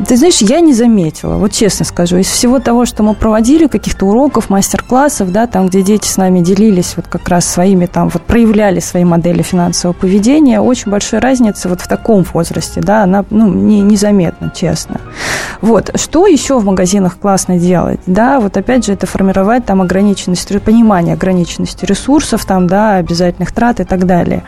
Ты 0.06 0.16
знаешь, 0.16 0.38
я 0.38 0.60
не 0.60 0.72
заметила, 0.72 1.36
вот 1.36 1.52
честно 1.52 1.84
скажу. 1.84 2.16
Из 2.16 2.26
всего 2.26 2.60
того, 2.60 2.86
что 2.86 3.02
мы 3.02 3.14
проводили, 3.14 3.66
каких-то 3.66 4.06
уроков, 4.06 4.48
мастер-классов, 4.48 5.30
да, 5.32 5.46
там, 5.46 5.68
где 5.68 5.82
дети 5.82 6.08
с 6.08 6.16
нами 6.16 6.40
делились 6.40 6.94
вот 6.96 7.06
как 7.08 7.28
раз 7.28 7.46
своими, 7.46 7.84
там, 7.86 8.08
вот 8.08 8.22
проявляли 8.22 8.80
свои 8.80 9.04
модели 9.04 9.42
финансового 9.42 9.94
поведения, 9.94 10.60
очень 10.60 10.90
большая 10.90 11.20
разница 11.20 11.68
вот 11.68 11.82
в 11.82 11.88
таком 11.88 12.24
возрасте, 12.32 12.80
да, 12.80 13.02
она, 13.02 13.24
ну, 13.28 13.48
не, 13.48 13.82
незаметна, 13.82 14.50
честно. 14.54 15.00
Вот. 15.60 15.90
Что 15.94 16.26
еще 16.26 16.58
в 16.58 16.64
магазинах 16.64 17.18
классно 17.18 17.58
делать? 17.58 18.00
Да, 18.06 18.40
вот 18.40 18.56
опять 18.56 18.86
же, 18.86 18.94
это 18.94 19.06
формировать 19.06 19.66
там 19.66 19.82
ограниченность, 19.82 20.48
понимание 20.62 21.14
ограниченности 21.14 21.84
ресурсов, 21.84 22.44
там, 22.46 22.66
да, 22.66 22.96
обязательных 22.96 23.52
трат 23.52 23.80
и 23.80 23.84
так 23.84 24.06
далее. 24.06 24.42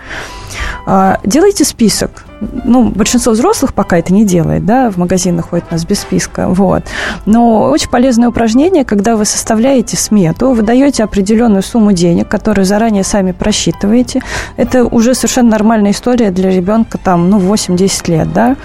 А, 0.87 1.19
делайте 1.25 1.65
список 1.65 2.25
ну, 2.65 2.91
большинство 2.91 3.33
взрослых 3.33 3.75
пока 3.75 3.99
это 3.99 4.13
не 4.13 4.25
делает, 4.25 4.65
да, 4.65 4.91
в 4.91 4.97
магазинах 4.97 5.51
ходят 5.51 5.67
у 5.71 5.75
нас 5.75 5.85
без 5.85 6.01
списка, 6.01 6.49
вот. 6.49 6.85
Но 7.27 7.71
очень 7.71 7.89
полезное 7.89 8.29
упражнение, 8.29 8.85
когда 8.85 9.17
вы 9.17 9.25
составляете 9.25 9.97
смету, 9.97 10.53
вы 10.53 10.63
даете 10.63 11.05
определенную 11.05 11.63
сумму 11.63 11.93
денег, 11.93 12.29
которую 12.29 12.65
заранее 12.65 13.05
сами 13.05 13.33
просчитываете. 13.33 14.23
Это 14.57 14.85
уже 14.85 15.15
совершенно 15.15 15.51
нормальная 15.51 15.93
история 15.93 16.31
для 16.31 16.51
ребенка, 16.51 16.99
там, 16.99 17.31
ну, 17.31 17.39
8-10 17.39 18.11
лет, 18.11 18.33
да. 18.33 18.57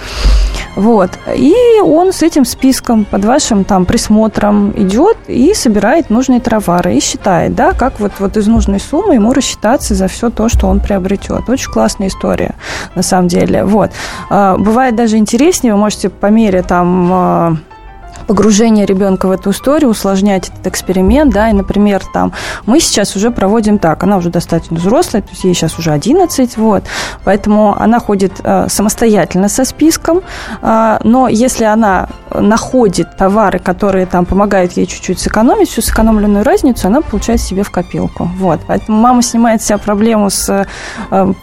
Вот. 0.75 1.11
И 1.35 1.53
он 1.83 2.13
с 2.13 2.21
этим 2.23 2.45
списком 2.45 3.05
под 3.05 3.25
вашим 3.25 3.63
там 3.63 3.85
присмотром 3.85 4.71
идет 4.77 5.17
и 5.27 5.53
собирает 5.53 6.09
нужные 6.09 6.39
товары 6.39 6.95
и 6.95 7.01
считает, 7.01 7.55
да, 7.55 7.73
как 7.73 7.99
вот, 7.99 8.13
вот 8.19 8.37
из 8.37 8.47
нужной 8.47 8.79
суммы 8.79 9.15
ему 9.15 9.33
рассчитаться 9.33 9.95
за 9.95 10.07
все 10.07 10.29
то, 10.29 10.49
что 10.49 10.67
он 10.67 10.79
приобретет. 10.79 11.49
Очень 11.49 11.71
классная 11.71 12.07
история, 12.07 12.55
на 12.95 13.03
самом 13.03 13.27
деле. 13.27 13.63
Вот. 13.65 13.91
А, 14.29 14.57
бывает 14.57 14.95
даже 14.95 15.17
интереснее, 15.17 15.73
вы 15.73 15.79
можете 15.79 16.09
по 16.09 16.27
мере 16.27 16.61
там 16.61 17.09
а, 17.11 17.55
погружение 18.29 18.85
ребенка 18.85 19.27
в 19.27 19.31
эту 19.31 19.49
историю, 19.49 19.89
усложнять 19.89 20.49
этот 20.49 20.67
эксперимент, 20.67 21.33
да, 21.33 21.49
и, 21.49 21.53
например, 21.53 22.03
там, 22.13 22.31
мы 22.67 22.79
сейчас 22.79 23.15
уже 23.15 23.31
проводим 23.31 23.79
так, 23.79 24.03
она 24.03 24.17
уже 24.17 24.29
достаточно 24.29 24.77
взрослая, 24.77 25.23
то 25.23 25.29
есть 25.31 25.43
ей 25.43 25.55
сейчас 25.55 25.79
уже 25.79 25.89
11, 25.89 26.57
вот, 26.57 26.83
поэтому 27.23 27.75
она 27.75 27.99
ходит 27.99 28.33
э, 28.43 28.67
самостоятельно 28.69 29.49
со 29.49 29.65
списком, 29.65 30.21
э, 30.61 30.99
но 31.03 31.27
если 31.27 31.63
она 31.63 32.07
находит 32.31 33.17
товары, 33.17 33.57
которые 33.57 34.05
там 34.05 34.25
помогают 34.25 34.73
ей 34.73 34.85
чуть-чуть 34.85 35.19
сэкономить, 35.19 35.69
всю 35.69 35.81
сэкономленную 35.81 36.43
разницу 36.43 36.87
она 36.87 37.01
получает 37.01 37.41
себе 37.41 37.63
в 37.63 37.71
копилку, 37.71 38.29
вот, 38.37 38.59
поэтому 38.67 38.99
мама 38.99 39.23
снимает 39.23 39.63
с 39.63 39.65
себя 39.65 39.79
проблему 39.79 40.29
с 40.29 40.67
э, 41.09 41.33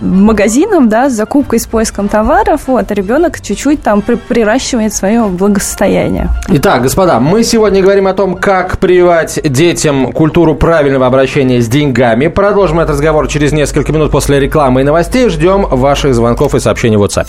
магазином, 0.00 0.88
да, 0.88 1.08
с 1.08 1.12
закупкой, 1.12 1.58
с 1.58 1.66
поиском 1.66 2.08
товаров, 2.08 2.62
вот, 2.66 2.90
а 2.90 2.94
ребенок 2.94 3.40
чуть-чуть 3.40 3.82
там 3.82 4.02
приращивает 4.02 4.94
свое 4.94 5.24
благосостояние. 5.24 6.28
Итак, 6.48 6.82
господа, 6.82 7.20
мы 7.20 7.42
сегодня 7.44 7.82
говорим 7.82 8.06
о 8.06 8.14
том, 8.14 8.36
как 8.36 8.78
прививать 8.78 9.40
детям 9.42 10.12
культуру 10.12 10.54
правильного 10.54 11.06
обращения 11.06 11.60
с 11.60 11.68
деньгами. 11.68 12.28
Продолжим 12.28 12.80
этот 12.80 12.92
разговор 12.92 13.28
через 13.28 13.52
несколько 13.52 13.92
минут 13.92 14.10
после 14.10 14.40
рекламы 14.40 14.80
и 14.80 14.84
новостей. 14.84 15.28
Ждем 15.28 15.62
ваших 15.62 16.14
звонков 16.14 16.54
и 16.54 16.60
сообщений 16.60 16.96
в 16.96 17.02
WhatsApp. 17.02 17.28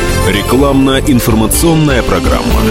Рекламно-информационная 0.29 2.03
программа. 2.03 2.61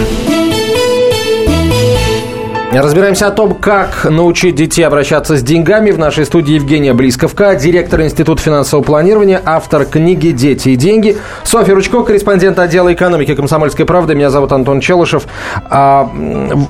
Разбираемся 2.71 3.27
о 3.27 3.31
том, 3.31 3.55
как 3.55 4.05
научить 4.09 4.55
детей 4.55 4.83
обращаться 4.83 5.35
с 5.35 5.43
деньгами. 5.43 5.91
В 5.91 5.99
нашей 5.99 6.25
студии 6.25 6.53
Евгения 6.53 6.93
Близковка, 6.93 7.53
директор 7.55 8.01
Института 8.01 8.41
финансового 8.41 8.85
планирования, 8.85 9.41
автор 9.43 9.83
книги 9.83 10.29
«Дети 10.29 10.69
и 10.69 10.75
деньги». 10.77 11.17
Софья 11.43 11.75
Ручко, 11.75 12.01
корреспондент 12.03 12.57
отдела 12.57 12.93
экономики 12.93 13.35
«Комсомольской 13.35 13.85
правды». 13.85 14.15
Меня 14.15 14.29
зовут 14.29 14.53
Антон 14.53 14.79
Челышев. 14.79 15.27
А, 15.69 16.09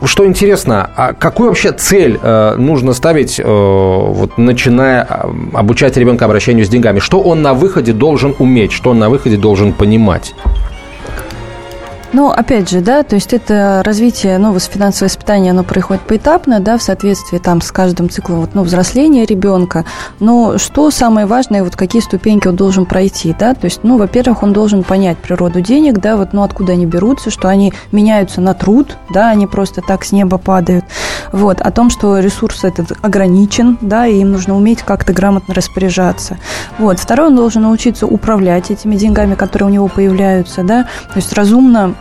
что 0.04 0.26
интересно, 0.26 0.90
а 0.96 1.14
какую 1.14 1.50
вообще 1.50 1.72
цель 1.72 2.20
а, 2.24 2.58
нужно 2.58 2.94
ставить, 2.94 3.40
а, 3.40 3.46
вот, 3.46 4.40
начиная 4.40 5.04
обучать 5.54 5.96
ребенка 5.98 6.26
обращению 6.26 6.66
с 6.66 6.70
деньгами? 6.70 6.98
Что 6.98 7.22
он 7.22 7.44
на 7.44 7.54
выходе 7.54 7.94
должен 7.94 8.36
уметь, 8.40 8.72
что 8.72 8.90
он 8.90 8.98
на 8.98 9.12
выходе 9.12 9.38
должен 9.38 9.72
понимать? 9.72 10.34
Ну, 12.14 12.30
опять 12.30 12.70
же, 12.70 12.82
да, 12.82 13.04
то 13.04 13.16
есть 13.16 13.32
это 13.32 13.82
развитие, 13.86 14.38
ну, 14.38 14.58
финансовое 14.60 15.08
воспитание, 15.08 15.52
оно 15.52 15.64
происходит 15.64 16.02
поэтапно, 16.02 16.60
да, 16.60 16.78
в 16.78 16.84
соответствии 16.84 17.38
там 17.38 17.62
с 17.62 17.72
каждым 17.72 18.10
циклом, 18.10 18.42
вот, 18.42 18.50
ну, 18.54 18.64
взросления 18.64 19.26
ребенка. 19.26 19.86
Но 20.20 20.58
что 20.58 20.92
самое 20.92 21.26
важное, 21.26 21.64
вот 21.64 21.78
какие 21.78 22.02
ступеньки 22.02 22.50
он 22.50 22.58
должен 22.58 22.86
пройти, 22.86 23.34
да, 23.40 23.54
то 23.54 23.64
есть, 23.64 23.82
ну, 23.84 23.98
во-первых, 23.98 24.44
он 24.44 24.52
должен 24.52 24.84
понять 24.84 25.20
природу 25.20 25.62
денег, 25.62 26.00
да, 26.00 26.18
вот, 26.18 26.34
ну, 26.34 26.44
откуда 26.44 26.74
они 26.74 26.86
берутся, 26.86 27.32
что 27.32 27.48
они 27.48 27.72
меняются 27.94 28.42
на 28.42 28.54
труд, 28.54 28.98
да, 29.14 29.30
они 29.30 29.48
просто 29.48 29.82
так 29.82 30.04
с 30.04 30.12
неба 30.12 30.38
падают. 30.38 30.84
Вот, 31.32 31.62
о 31.62 31.72
том, 31.72 31.90
что 31.90 32.20
ресурс 32.20 32.66
этот 32.66 32.92
ограничен, 33.02 33.78
да, 33.80 34.06
и 34.06 34.20
им 34.20 34.34
нужно 34.34 34.58
уметь 34.58 34.84
как-то 34.84 35.14
грамотно 35.14 35.54
распоряжаться. 35.54 36.38
Вот, 36.78 37.00
второе, 37.00 37.28
он 37.30 37.38
должен 37.38 37.62
научиться 37.62 38.06
управлять 38.06 38.70
этими 38.70 38.98
деньгами, 38.98 39.36
которые 39.36 39.70
у 39.70 39.72
него 39.72 39.88
появляются, 39.88 40.64
да, 40.64 40.84
то 40.84 41.16
есть 41.16 41.32
разумно 41.32 41.96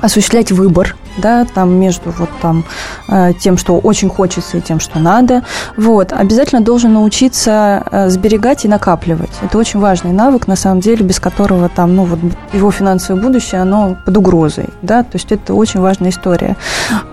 осуществлять 0.00 0.52
выбор, 0.52 0.96
да, 1.18 1.44
там 1.44 1.74
между 1.74 2.10
вот 2.10 2.30
там 2.40 2.64
э, 3.08 3.32
тем, 3.38 3.56
что 3.56 3.78
очень 3.78 4.08
хочется, 4.08 4.58
и 4.58 4.60
тем, 4.60 4.80
что 4.80 4.98
надо. 4.98 5.42
Вот. 5.76 6.12
Обязательно 6.12 6.60
должен 6.60 6.94
научиться 6.94 7.84
э, 7.90 8.08
сберегать 8.08 8.64
и 8.64 8.68
накапливать. 8.68 9.30
Это 9.42 9.58
очень 9.58 9.80
важный 9.80 10.12
навык, 10.12 10.46
на 10.46 10.56
самом 10.56 10.80
деле, 10.80 11.04
без 11.04 11.20
которого 11.20 11.68
там, 11.68 11.96
ну, 11.96 12.04
вот 12.04 12.18
его 12.52 12.70
финансовое 12.70 13.20
будущее, 13.20 13.60
оно 13.60 13.96
под 14.04 14.16
угрозой, 14.16 14.66
да, 14.82 15.02
то 15.02 15.14
есть 15.14 15.32
это 15.32 15.54
очень 15.54 15.80
важная 15.80 16.10
история. 16.10 16.56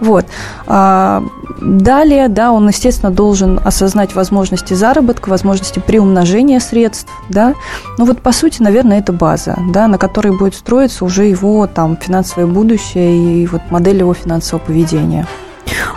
Вот. 0.01 0.25
А, 0.67 1.23
далее, 1.61 2.27
да, 2.27 2.51
он, 2.51 2.67
естественно, 2.67 3.11
должен 3.11 3.59
осознать 3.63 4.15
возможности 4.15 4.73
заработка, 4.73 5.29
возможности 5.29 5.79
приумножения 5.79 6.59
средств, 6.59 7.11
да. 7.29 7.53
Ну, 7.97 8.05
вот, 8.05 8.21
по 8.21 8.31
сути, 8.31 8.61
наверное, 8.61 8.99
это 8.99 9.13
база, 9.13 9.57
да, 9.71 9.87
на 9.87 9.97
которой 9.97 10.37
будет 10.37 10.55
строиться 10.55 11.05
уже 11.05 11.25
его 11.25 11.67
там 11.67 11.97
финансовое 11.97 12.47
будущее 12.47 13.43
и 13.43 13.47
вот 13.47 13.61
модель 13.69 13.88
модель 13.89 14.01
его 14.01 14.13
финансового 14.13 14.63
поведения. 14.63 15.25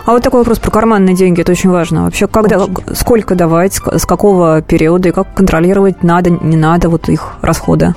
А 0.05 0.11
вот 0.11 0.23
такой 0.23 0.39
вопрос 0.39 0.59
про 0.59 0.71
карманные 0.71 1.15
деньги, 1.15 1.41
это 1.41 1.51
очень 1.51 1.69
важно. 1.69 2.03
Вообще, 2.03 2.27
когда, 2.27 2.67
сколько 2.93 3.35
давать, 3.35 3.73
с 3.73 4.05
какого 4.05 4.61
периода 4.61 5.09
и 5.09 5.11
как 5.11 5.33
контролировать 5.33 6.03
надо, 6.03 6.29
не 6.29 6.57
надо 6.57 6.89
вот 6.89 7.09
их 7.09 7.33
расходы? 7.41 7.93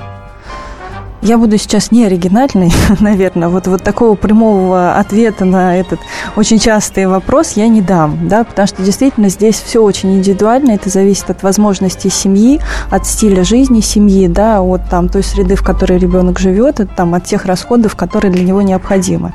Я 1.23 1.39
буду 1.39 1.57
сейчас 1.57 1.91
не 1.91 2.05
оригинальной, 2.05 2.71
наверное. 3.01 3.49
Вот, 3.49 3.67
вот 3.67 3.83
такого 3.83 4.17
прямого 4.17 4.97
ответа 4.97 5.45
на 5.45 5.77
этот 5.77 5.99
очень 6.37 6.59
частый 6.59 7.07
вопрос 7.07 7.53
я 7.53 7.69
не 7.69 7.81
дам, 7.81 8.29
да, 8.29 8.45
потому 8.45 8.69
что 8.69 8.83
действительно 8.83 9.29
здесь 9.31 9.57
все 9.57 9.83
очень 9.83 10.15
индивидуально, 10.17 10.73
это 10.73 10.91
зависит 10.91 11.31
от 11.31 11.43
возможностей 11.43 12.11
семьи, 12.11 12.61
от 12.91 13.07
стиля 13.07 13.45
жизни 13.45 13.81
семьи, 13.81 14.29
да, 14.29 14.61
от 14.61 14.83
там 14.91 15.09
той 15.09 15.23
среды, 15.23 15.57
в 15.57 15.63
которой 15.63 15.99
ребенок 15.99 16.39
живет, 16.39 16.81
от, 16.81 16.95
там, 16.95 17.15
от 17.15 17.25
тех 17.25 17.47
расходов, 17.47 17.97
которые 17.97 18.31
для 18.31 18.45
него 18.45 18.61
необходимы. 18.61 19.33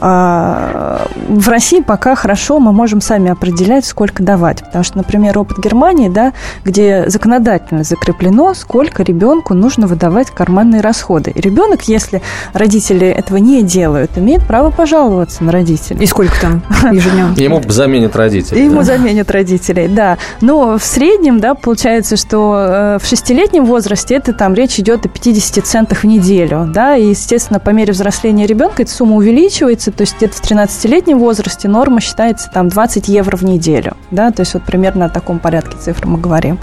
А, 0.00 1.06
в 1.28 1.48
России 1.48 1.80
пока 1.80 2.14
хорошо 2.14 2.60
мы 2.60 2.72
можем 2.72 3.00
сами 3.00 3.30
определять, 3.30 3.84
сколько 3.84 4.22
давать, 4.22 4.64
потому 4.64 4.84
что, 4.84 4.98
например, 4.98 5.38
опыт 5.38 5.58
Германии, 5.58 6.08
да, 6.08 6.32
где 6.64 7.04
законодательно 7.08 7.82
закреплено, 7.82 8.54
сколько 8.54 9.02
ребенку 9.02 9.54
нужно 9.54 9.86
выдавать 9.86 10.30
карманные 10.30 10.80
расходы 10.80 10.99
расходы. 11.00 11.30
И 11.30 11.40
ребенок, 11.40 11.82
если 11.82 12.22
родители 12.52 13.06
этого 13.06 13.38
не 13.38 13.62
делают, 13.62 14.16
имеет 14.16 14.46
право 14.46 14.70
пожаловаться 14.70 15.42
на 15.44 15.52
родителей. 15.52 16.02
И 16.02 16.06
сколько 16.06 16.38
там 16.40 16.62
ежедневно? 16.92 17.34
Ему 17.36 17.62
заменят 17.68 18.16
родителей. 18.16 18.64
Ему 18.64 18.82
заменят 18.82 19.30
родителей, 19.30 19.88
да. 19.88 20.18
Но 20.40 20.78
в 20.78 20.84
среднем, 20.84 21.40
да, 21.40 21.54
получается, 21.54 22.16
что 22.16 22.54
э, 22.56 22.98
в 23.02 23.06
шестилетнем 23.06 23.64
возрасте 23.64 24.14
это 24.14 24.32
там 24.32 24.54
речь 24.54 24.78
идет 24.78 25.06
о 25.06 25.08
50 25.08 25.66
центах 25.66 26.00
в 26.00 26.04
неделю, 26.04 26.68
да, 26.72 26.96
и, 26.96 27.10
естественно, 27.10 27.60
по 27.60 27.70
мере 27.70 27.92
взросления 27.92 28.46
ребенка 28.46 28.82
эта 28.82 28.92
сумма 28.92 29.16
увеличивается, 29.16 29.92
то 29.92 30.02
есть 30.02 30.16
где-то 30.16 30.34
в 30.34 30.42
13-летнем 30.42 31.18
возрасте 31.18 31.68
норма 31.68 32.00
считается 32.00 32.50
там 32.52 32.68
20 32.68 33.08
евро 33.08 33.36
в 33.36 33.42
неделю, 33.42 33.96
да, 34.10 34.30
то 34.30 34.40
есть 34.40 34.54
вот 34.54 34.64
примерно 34.64 35.06
о 35.06 35.08
таком 35.08 35.38
порядке 35.38 35.76
цифр 35.78 36.06
мы 36.06 36.18
говорим. 36.18 36.58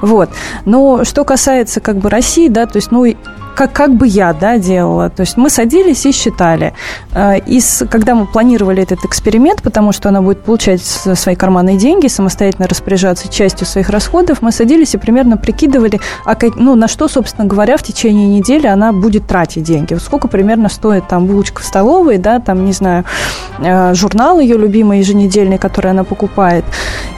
Вот. 0.00 0.30
Но 0.64 1.04
что 1.04 1.24
касается 1.24 1.80
как 1.80 1.98
бы 1.98 2.08
России, 2.10 2.48
да, 2.48 2.66
то 2.66 2.76
есть, 2.76 2.90
ну, 2.90 3.04
как, 3.54 3.72
как 3.72 3.94
бы 3.94 4.06
я 4.06 4.32
да, 4.32 4.58
делала. 4.58 5.10
То 5.10 5.20
есть 5.22 5.36
мы 5.36 5.50
садились 5.50 6.04
и 6.06 6.12
считали. 6.12 6.74
Э, 7.12 7.38
и 7.38 7.60
с, 7.60 7.86
когда 7.86 8.14
мы 8.14 8.26
планировали 8.26 8.82
этот 8.82 9.04
эксперимент, 9.04 9.62
потому 9.62 9.92
что 9.92 10.08
она 10.08 10.20
будет 10.20 10.42
получать 10.42 10.82
свои 10.82 11.34
карманные 11.34 11.76
деньги, 11.76 12.08
самостоятельно 12.08 12.68
распоряжаться 12.68 13.28
частью 13.28 13.66
своих 13.66 13.90
расходов, 13.90 14.42
мы 14.42 14.52
садились 14.52 14.94
и 14.94 14.98
примерно 14.98 15.36
прикидывали, 15.36 16.00
а 16.24 16.34
как, 16.34 16.56
ну, 16.56 16.74
на 16.74 16.88
что, 16.88 17.08
собственно 17.08 17.46
говоря, 17.46 17.76
в 17.76 17.82
течение 17.82 18.26
недели 18.26 18.66
она 18.66 18.92
будет 18.92 19.26
тратить 19.26 19.62
деньги. 19.62 19.94
Вот 19.94 20.02
сколько 20.02 20.28
примерно 20.28 20.68
стоит 20.68 21.08
там 21.08 21.26
булочка 21.26 21.62
в 21.62 21.64
столовой, 21.64 22.18
да, 22.18 22.40
там, 22.40 22.64
не 22.64 22.72
знаю, 22.72 23.04
э, 23.58 23.94
журнал 23.94 24.40
ее 24.40 24.56
любимый 24.58 24.98
еженедельный, 24.98 25.58
который 25.58 25.90
она 25.92 26.04
покупает. 26.04 26.64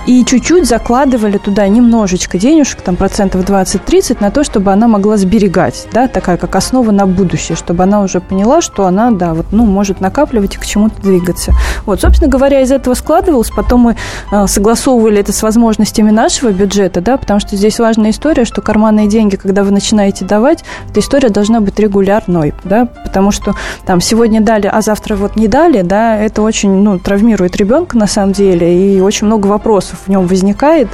И 0.07 0.25
чуть-чуть 0.25 0.67
закладывали 0.67 1.39
туда 1.39 1.67
немножечко 1.67 2.39
денежек, 2.39 2.81
там 2.83 2.97
процентов 2.97 3.43
20-30, 3.43 4.19
на 4.21 4.31
то, 4.31 4.45
чтобы 4.45 4.73
она 4.73 4.87
могла 4.87 5.17
сберегать, 5.17 5.89
да, 5.93 6.07
так 6.07 6.26
такая, 6.27 6.39
как 6.39 6.57
основа 6.57 6.91
на 6.91 7.07
будущее, 7.07 7.55
чтобы 7.55 7.85
она 7.85 8.03
уже 8.03 8.21
поняла, 8.21 8.61
что 8.61 8.87
она, 8.87 9.13
да, 9.13 9.33
вот, 9.33 9.47
ну, 9.53 9.65
может 9.65 10.01
накапливать 10.01 10.57
и 10.57 10.59
к 10.59 10.67
чему-то 10.67 11.01
двигаться. 11.01 11.53
Вот, 11.85 12.01
собственно 12.01 12.29
говоря, 12.29 12.63
из 12.63 12.73
этого 12.73 12.95
складывалось, 12.95 13.51
потом 13.51 13.81
мы 13.83 13.97
э, 14.33 14.47
согласовывали 14.49 15.21
это 15.21 15.33
с 15.33 15.41
возможностями 15.45 16.11
нашего 16.11 16.51
бюджета, 16.51 17.01
да, 17.01 17.17
потому 17.17 17.39
что 17.39 17.55
здесь 17.55 17.79
важная 17.79 18.11
история, 18.11 18.45
что 18.45 18.61
карманные 18.61 19.07
деньги, 19.07 19.37
когда 19.37 19.63
вы 19.63 19.71
начинаете 19.71 20.25
давать, 20.25 20.65
эта 20.91 20.99
история 20.99 21.29
должна 21.29 21.61
быть 21.61 21.79
регулярной, 21.79 22.55
да, 22.65 22.87
потому 23.05 23.31
что 23.31 23.55
там 23.85 24.01
сегодня 24.01 24.41
дали, 24.41 24.67
а 24.67 24.81
завтра 24.81 25.15
вот 25.15 25.37
не 25.37 25.47
дали, 25.47 25.83
да, 25.83 26.19
это 26.19 26.43
очень, 26.43 26.73
ну, 26.73 26.99
травмирует 26.99 27.57
ребенка 27.57 27.97
на 27.97 28.09
самом 28.09 28.33
деле, 28.33 28.97
и 28.97 29.01
очень 29.01 29.29
много 29.29 29.47
вопросов 29.47 30.01
в 30.07 30.11
нем 30.11 30.27
возникает, 30.27 30.89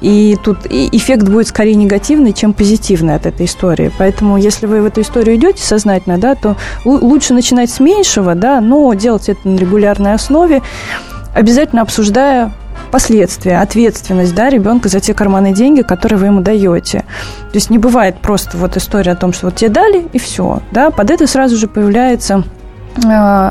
и 0.00 0.38
тут 0.44 0.58
и 0.70 0.88
эффект 0.92 1.28
будет 1.28 1.48
скорее 1.48 1.74
негативный, 1.74 2.32
чем 2.32 2.52
позитивный 2.52 3.16
от 3.16 3.26
этой 3.26 3.46
истории. 3.46 3.90
Поэтому, 3.98 4.36
если 4.36 4.66
вы 4.66 4.75
в 4.82 4.86
эту 4.86 5.00
историю 5.00 5.36
идете 5.36 5.62
сознательно, 5.62 6.18
да, 6.18 6.34
то 6.34 6.56
лучше 6.84 7.34
начинать 7.34 7.70
с 7.70 7.80
меньшего, 7.80 8.34
да, 8.34 8.60
но 8.60 8.92
делать 8.94 9.28
это 9.28 9.48
на 9.48 9.56
регулярной 9.56 10.14
основе, 10.14 10.62
обязательно 11.34 11.82
обсуждая 11.82 12.52
последствия, 12.90 13.58
ответственность 13.58 14.34
да, 14.34 14.48
ребенка 14.48 14.88
за 14.88 15.00
те 15.00 15.14
карманные 15.14 15.52
деньги, 15.52 15.82
которые 15.82 16.18
вы 16.18 16.26
ему 16.26 16.40
даете. 16.40 17.00
То 17.50 17.54
есть 17.54 17.70
не 17.70 17.78
бывает 17.78 18.18
просто 18.18 18.56
вот 18.56 18.76
история 18.76 19.12
о 19.12 19.16
том, 19.16 19.32
что 19.32 19.46
вот 19.46 19.56
тебе 19.56 19.70
дали, 19.70 20.06
и 20.12 20.18
все. 20.18 20.60
Да? 20.70 20.90
Под 20.90 21.10
это 21.10 21.26
сразу 21.26 21.56
же 21.56 21.68
появляется 21.68 22.44
э, 23.04 23.50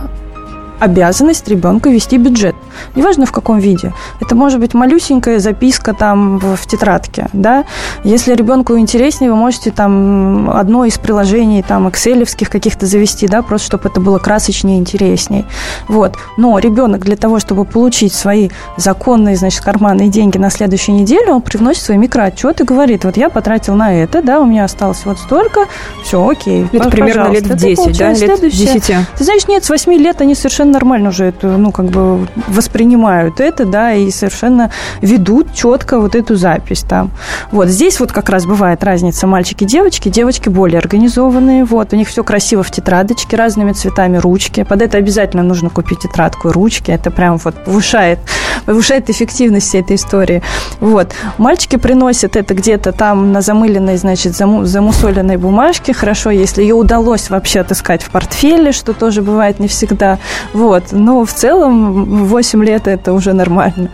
обязанность 0.79 1.47
ребенка 1.47 1.89
вести 1.89 2.17
бюджет. 2.17 2.55
Неважно 2.95 3.25
в 3.25 3.31
каком 3.31 3.59
виде. 3.59 3.93
Это 4.21 4.35
может 4.35 4.59
быть 4.59 4.73
малюсенькая 4.73 5.39
записка 5.39 5.93
там 5.93 6.39
в, 6.39 6.55
в 6.55 6.67
тетрадке, 6.67 7.27
да. 7.33 7.65
Если 8.03 8.33
ребенку 8.33 8.77
интереснее, 8.77 9.31
вы 9.31 9.37
можете 9.37 9.71
там 9.71 10.49
одно 10.49 10.85
из 10.85 10.97
приложений 10.97 11.63
там 11.67 11.89
экселевских 11.89 12.49
каких-то 12.49 12.85
завести, 12.85 13.27
да, 13.27 13.41
просто 13.41 13.67
чтобы 13.67 13.89
это 13.89 13.99
было 13.99 14.19
красочнее, 14.19 14.77
интереснее. 14.77 15.45
Вот. 15.87 16.15
Но 16.37 16.57
ребенок 16.59 17.01
для 17.01 17.15
того, 17.15 17.39
чтобы 17.39 17.65
получить 17.65 18.13
свои 18.13 18.49
законные, 18.77 19.35
значит, 19.35 19.63
карманные 19.63 20.09
деньги 20.09 20.37
на 20.37 20.49
следующую 20.49 20.95
неделю, 20.95 21.33
он 21.33 21.41
привносит 21.41 21.83
свой 21.83 21.97
микроотчет 21.97 22.61
и 22.61 22.63
говорит, 22.63 23.05
вот 23.05 23.17
я 23.17 23.29
потратил 23.29 23.75
на 23.75 23.93
это, 23.93 24.21
да, 24.21 24.39
у 24.39 24.45
меня 24.45 24.65
осталось 24.65 25.05
вот 25.05 25.19
столько, 25.19 25.65
все, 26.03 26.27
окей. 26.27 26.67
Это 26.71 26.89
примерно 26.89 27.31
лет 27.31 27.45
в 27.45 27.55
10, 27.55 27.97
да, 27.97 28.13
лет 28.13 28.41
10. 28.41 28.85
Ты 29.17 29.23
знаешь, 29.23 29.47
нет, 29.47 29.63
с 29.63 29.69
8 29.69 29.93
лет 29.93 30.21
они 30.21 30.35
совершенно 30.35 30.64
совершенно 30.65 30.71
нормально 30.71 31.09
уже 31.09 31.25
это, 31.25 31.57
ну, 31.57 31.71
как 31.71 31.85
бы 31.85 32.27
воспринимают 32.47 33.39
это, 33.39 33.65
да, 33.65 33.93
и 33.93 34.11
совершенно 34.11 34.71
ведут 35.01 35.53
четко 35.53 35.99
вот 35.99 36.15
эту 36.15 36.35
запись 36.35 36.81
там. 36.81 37.11
Вот 37.51 37.67
здесь 37.67 37.99
вот 37.99 38.11
как 38.11 38.29
раз 38.29 38.45
бывает 38.45 38.83
разница 38.83 39.27
мальчики-девочки. 39.27 40.09
Девочки 40.09 40.49
более 40.49 40.79
организованные, 40.79 41.65
вот, 41.65 41.93
у 41.93 41.95
них 41.95 42.07
все 42.07 42.23
красиво 42.23 42.63
в 42.63 42.71
тетрадочке, 42.71 43.37
разными 43.37 43.73
цветами 43.73 44.17
ручки. 44.17 44.63
Под 44.63 44.81
это 44.81 44.97
обязательно 44.97 45.43
нужно 45.43 45.69
купить 45.69 45.99
тетрадку 45.99 46.49
и 46.49 46.51
ручки. 46.51 46.91
Это 46.91 47.11
прям 47.11 47.37
вот 47.37 47.55
повышает, 47.65 48.19
повышает 48.65 49.09
эффективность 49.09 49.67
всей 49.67 49.81
этой 49.81 49.95
истории. 49.95 50.41
Вот. 50.79 51.13
Мальчики 51.37 51.77
приносят 51.77 52.35
это 52.35 52.53
где-то 52.53 52.91
там 52.91 53.31
на 53.31 53.41
замыленной, 53.41 53.97
значит, 53.97 54.35
заму, 54.35 54.65
замусоленной 54.65 55.37
бумажке. 55.37 55.93
Хорошо, 55.93 56.31
если 56.31 56.61
ее 56.61 56.75
удалось 56.75 57.29
вообще 57.29 57.61
отыскать 57.61 58.03
в 58.03 58.09
портфеле, 58.09 58.71
что 58.71 58.93
тоже 58.93 59.21
бывает 59.21 59.59
не 59.59 59.67
всегда. 59.67 60.17
Вот. 60.55 60.83
Но 60.91 61.25
в 61.25 61.33
целом 61.33 62.25
8 62.25 62.63
лет 62.63 62.87
это 62.87 63.11
уже 63.11 63.33
нормально. 63.33 63.89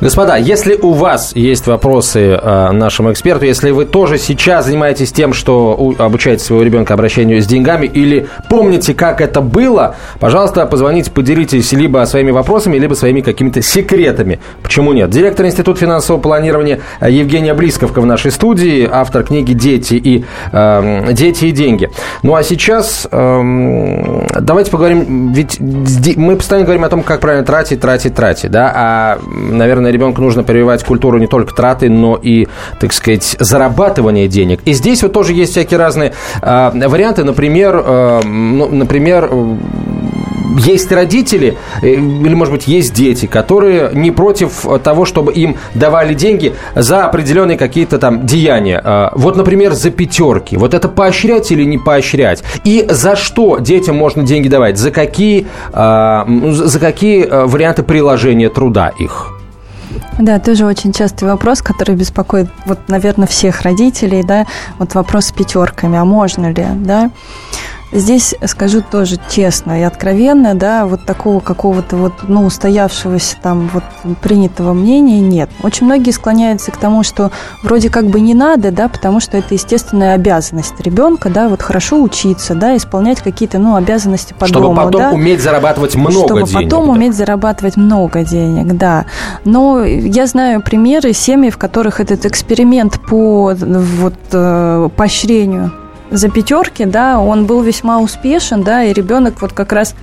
Господа, 0.00 0.36
если 0.36 0.76
у 0.76 0.92
вас 0.92 1.32
есть 1.36 1.66
вопросы 1.66 2.30
э, 2.30 2.70
нашему 2.72 3.12
эксперту, 3.12 3.44
если 3.44 3.70
вы 3.70 3.84
тоже 3.84 4.16
сейчас 4.16 4.64
занимаетесь 4.64 5.12
тем, 5.12 5.34
что 5.34 5.94
обучаете 5.98 6.42
своего 6.42 6.64
ребенка 6.64 6.94
обращению 6.94 7.42
с 7.42 7.46
деньгами, 7.46 7.84
или 7.84 8.26
помните, 8.48 8.94
как 8.94 9.20
это 9.20 9.42
было, 9.42 9.96
пожалуйста, 10.18 10.64
позвоните, 10.64 11.10
поделитесь 11.10 11.72
либо 11.72 12.02
своими 12.06 12.30
вопросами, 12.30 12.78
либо 12.78 12.94
своими 12.94 13.20
какими-то 13.20 13.60
секретами. 13.60 14.40
Почему 14.62 14.94
нет? 14.94 15.10
Директор 15.10 15.44
Института 15.44 15.80
финансового 15.80 16.22
планирования 16.22 16.80
Евгения 17.06 17.52
Близковка 17.52 18.00
в 18.00 18.06
нашей 18.06 18.30
студии, 18.30 18.88
автор 18.90 19.24
книги 19.24 19.52
«Дети 19.52 19.96
и, 19.96 20.24
э, 20.50 21.12
Дети 21.12 21.44
и 21.44 21.50
деньги». 21.50 21.90
Ну 22.22 22.34
а 22.34 22.42
сейчас 22.42 23.06
э, 23.10 24.26
давайте 24.40 24.70
поговорим, 24.70 25.34
ведь 25.34 25.60
мы 25.60 26.36
постоянно 26.36 26.64
говорим 26.64 26.84
о 26.84 26.88
том, 26.88 27.02
как 27.02 27.20
правильно 27.20 27.44
тратить, 27.44 27.82
тратить, 27.82 28.14
тратить, 28.14 28.50
да, 28.50 28.72
а, 28.74 29.18
наверное, 29.28 29.89
ребенку 29.90 30.22
нужно 30.22 30.42
прививать 30.42 30.84
культуру 30.84 31.18
не 31.18 31.26
только 31.26 31.54
траты, 31.54 31.88
но 31.88 32.18
и, 32.20 32.48
так 32.80 32.92
сказать, 32.92 33.36
зарабатывания 33.38 34.28
денег. 34.28 34.60
И 34.64 34.72
здесь 34.72 35.02
вот 35.02 35.12
тоже 35.12 35.32
есть 35.32 35.52
всякие 35.52 35.78
разные 35.78 36.12
э, 36.42 36.88
варианты, 36.88 37.24
например, 37.24 37.82
э, 37.84 38.20
ну, 38.24 38.68
например, 38.68 39.30
есть 40.58 40.90
родители, 40.92 41.56
э, 41.82 41.88
или, 41.88 42.34
может 42.34 42.52
быть, 42.52 42.66
есть 42.66 42.92
дети, 42.92 43.26
которые 43.26 43.90
не 43.92 44.10
против 44.10 44.66
того, 44.82 45.04
чтобы 45.04 45.32
им 45.32 45.56
давали 45.74 46.14
деньги 46.14 46.54
за 46.74 47.06
определенные 47.06 47.56
какие-то 47.56 47.98
там 47.98 48.26
деяния. 48.26 48.80
А, 48.82 49.12
вот, 49.14 49.36
например, 49.36 49.72
за 49.72 49.90
пятерки. 49.90 50.56
Вот 50.56 50.74
это 50.74 50.88
поощрять 50.88 51.50
или 51.50 51.64
не 51.64 51.78
поощрять? 51.78 52.42
И 52.64 52.86
за 52.88 53.16
что 53.16 53.58
детям 53.58 53.96
можно 53.96 54.22
деньги 54.22 54.48
давать? 54.48 54.78
За 54.78 54.90
какие, 54.90 55.46
за 55.72 56.78
какие 56.80 57.26
а, 57.28 57.46
варианты 57.46 57.82
приложения 57.82 58.48
труда 58.48 58.92
их? 58.98 59.39
Да, 60.18 60.38
тоже 60.38 60.66
очень 60.66 60.92
частый 60.92 61.28
вопрос, 61.28 61.62
который 61.62 61.94
беспокоит, 61.94 62.48
вот, 62.66 62.78
наверное, 62.88 63.26
всех 63.26 63.62
родителей, 63.62 64.22
да, 64.22 64.46
вот 64.78 64.94
вопрос 64.94 65.26
с 65.26 65.32
пятерками, 65.32 65.98
а 65.98 66.04
можно 66.04 66.52
ли, 66.52 66.66
да? 66.76 67.10
Здесь 67.92 68.36
скажу 68.46 68.82
тоже 68.88 69.16
честно 69.28 69.80
и 69.80 69.82
откровенно, 69.82 70.54
да, 70.54 70.86
вот 70.86 71.04
такого 71.04 71.40
какого-то 71.40 71.96
вот, 71.96 72.12
ну, 72.28 72.44
устоявшегося 72.44 73.36
там 73.42 73.68
вот 73.72 73.82
принятого 74.22 74.74
мнения 74.74 75.20
нет. 75.20 75.50
Очень 75.62 75.86
многие 75.86 76.12
склоняются 76.12 76.70
к 76.70 76.76
тому, 76.76 77.02
что 77.02 77.32
вроде 77.64 77.90
как 77.90 78.06
бы 78.06 78.20
не 78.20 78.34
надо, 78.34 78.70
да, 78.70 78.88
потому 78.88 79.18
что 79.18 79.36
это 79.36 79.54
естественная 79.54 80.14
обязанность 80.14 80.80
ребенка, 80.80 81.30
да, 81.30 81.48
вот 81.48 81.62
хорошо 81.62 82.00
учиться, 82.00 82.54
да, 82.54 82.76
исполнять 82.76 83.20
какие-то, 83.20 83.58
ну, 83.58 83.74
обязанности 83.74 84.34
по 84.38 84.46
Чтобы 84.46 84.66
дому, 84.66 84.76
потом 84.76 85.00
да. 85.00 85.10
уметь 85.10 85.42
зарабатывать 85.42 85.96
много 85.96 86.12
Чтобы 86.12 86.42
денег. 86.42 86.48
Чтобы 86.48 86.64
потом 86.64 86.86
да. 86.86 86.92
уметь 86.92 87.14
зарабатывать 87.16 87.76
много 87.76 88.22
денег, 88.22 88.76
да. 88.76 89.06
Но 89.44 89.82
я 89.82 90.26
знаю 90.26 90.62
примеры 90.62 91.12
семьи, 91.12 91.50
в 91.50 91.58
которых 91.58 91.98
этот 91.98 92.24
эксперимент 92.24 93.00
по 93.00 93.52
вот 93.52 94.14
э, 94.32 94.88
поощрению 94.96 95.72
за 96.10 96.28
пятерки, 96.28 96.84
да, 96.84 97.18
он 97.18 97.46
был 97.46 97.62
весьма 97.62 98.00
успешен, 98.00 98.62
да, 98.62 98.84
и 98.84 98.92
ребенок 98.92 99.40
вот 99.40 99.52
как 99.52 99.72
раз 99.72 99.94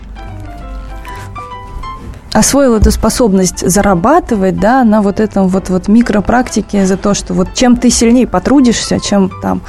освоил 2.37 2.75
эту 2.75 2.91
способность 2.91 3.67
зарабатывать, 3.67 4.59
да, 4.59 4.83
на 4.83 5.01
вот 5.01 5.19
этом 5.19 5.47
вот, 5.47 5.69
вот 5.69 5.87
микропрактике 5.87 6.85
за 6.85 6.95
то, 6.95 7.13
что 7.13 7.33
вот 7.33 7.53
чем 7.55 7.77
ты 7.77 7.89
сильнее 7.89 8.27
потрудишься, 8.27 8.99
чем 8.99 9.31
там 9.41 9.61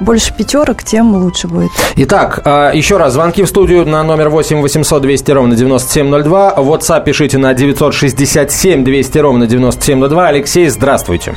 больше 0.00 0.34
пятерок, 0.34 0.82
тем 0.82 1.14
лучше 1.14 1.48
будет. 1.48 1.70
Итак, 1.96 2.40
а, 2.44 2.72
еще 2.72 2.96
раз, 2.96 3.12
звонки 3.12 3.42
в 3.42 3.48
студию 3.48 3.86
на 3.86 4.02
номер 4.02 4.30
8 4.30 4.60
800 4.60 5.02
200 5.02 5.30
ровно 5.32 5.54
9702. 5.54 6.54
В 6.56 6.70
WhatsApp 6.70 7.04
пишите 7.04 7.38
на 7.38 7.52
967 7.52 8.84
200 8.84 9.18
ровно 9.18 9.46
9702. 9.46 10.28
Алексей, 10.28 10.68
здравствуйте. 10.68 11.36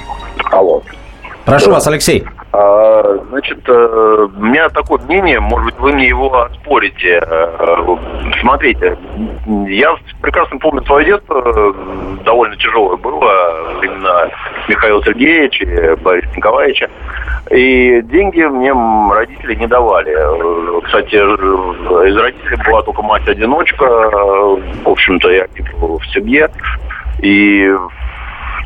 Алло. 0.52 0.82
Прошу 1.46 1.72
вас, 1.72 1.86
Алексей. 1.88 2.26
А, 2.60 3.20
значит, 3.30 3.60
э, 3.68 4.28
у 4.36 4.44
меня 4.44 4.68
такое 4.70 5.00
мнение, 5.04 5.40
может 5.40 5.66
быть, 5.66 5.80
вы 5.80 5.94
мне 5.94 6.08
его 6.08 6.42
оспорите. 6.42 7.22
Э, 7.22 7.96
смотрите, 8.42 8.98
я 9.68 9.96
прекрасно 10.24 10.58
помню 10.58 10.84
свое 10.86 11.06
детство, 11.06 11.76
довольно 12.26 12.56
тяжелое 12.56 12.98
было, 12.98 13.78
времена 13.78 14.30
Михаила 14.68 15.04
Сергеевича 15.04 15.66
и 15.66 15.96
Бориса 15.98 16.36
Николаевича. 16.36 16.90
И 17.52 18.02
деньги 18.02 18.42
мне 18.42 18.74
родители 19.14 19.54
не 19.54 19.68
давали. 19.68 20.82
Кстати, 20.82 21.14
из 21.14 22.18
родителей 22.18 22.58
была 22.66 22.82
только 22.82 23.04
мать-одиночка. 23.04 23.86
В 23.86 24.90
общем-то, 24.90 25.30
я 25.30 25.46
был 25.80 26.00
в 26.00 26.08
семье. 26.08 26.50
И 27.22 27.72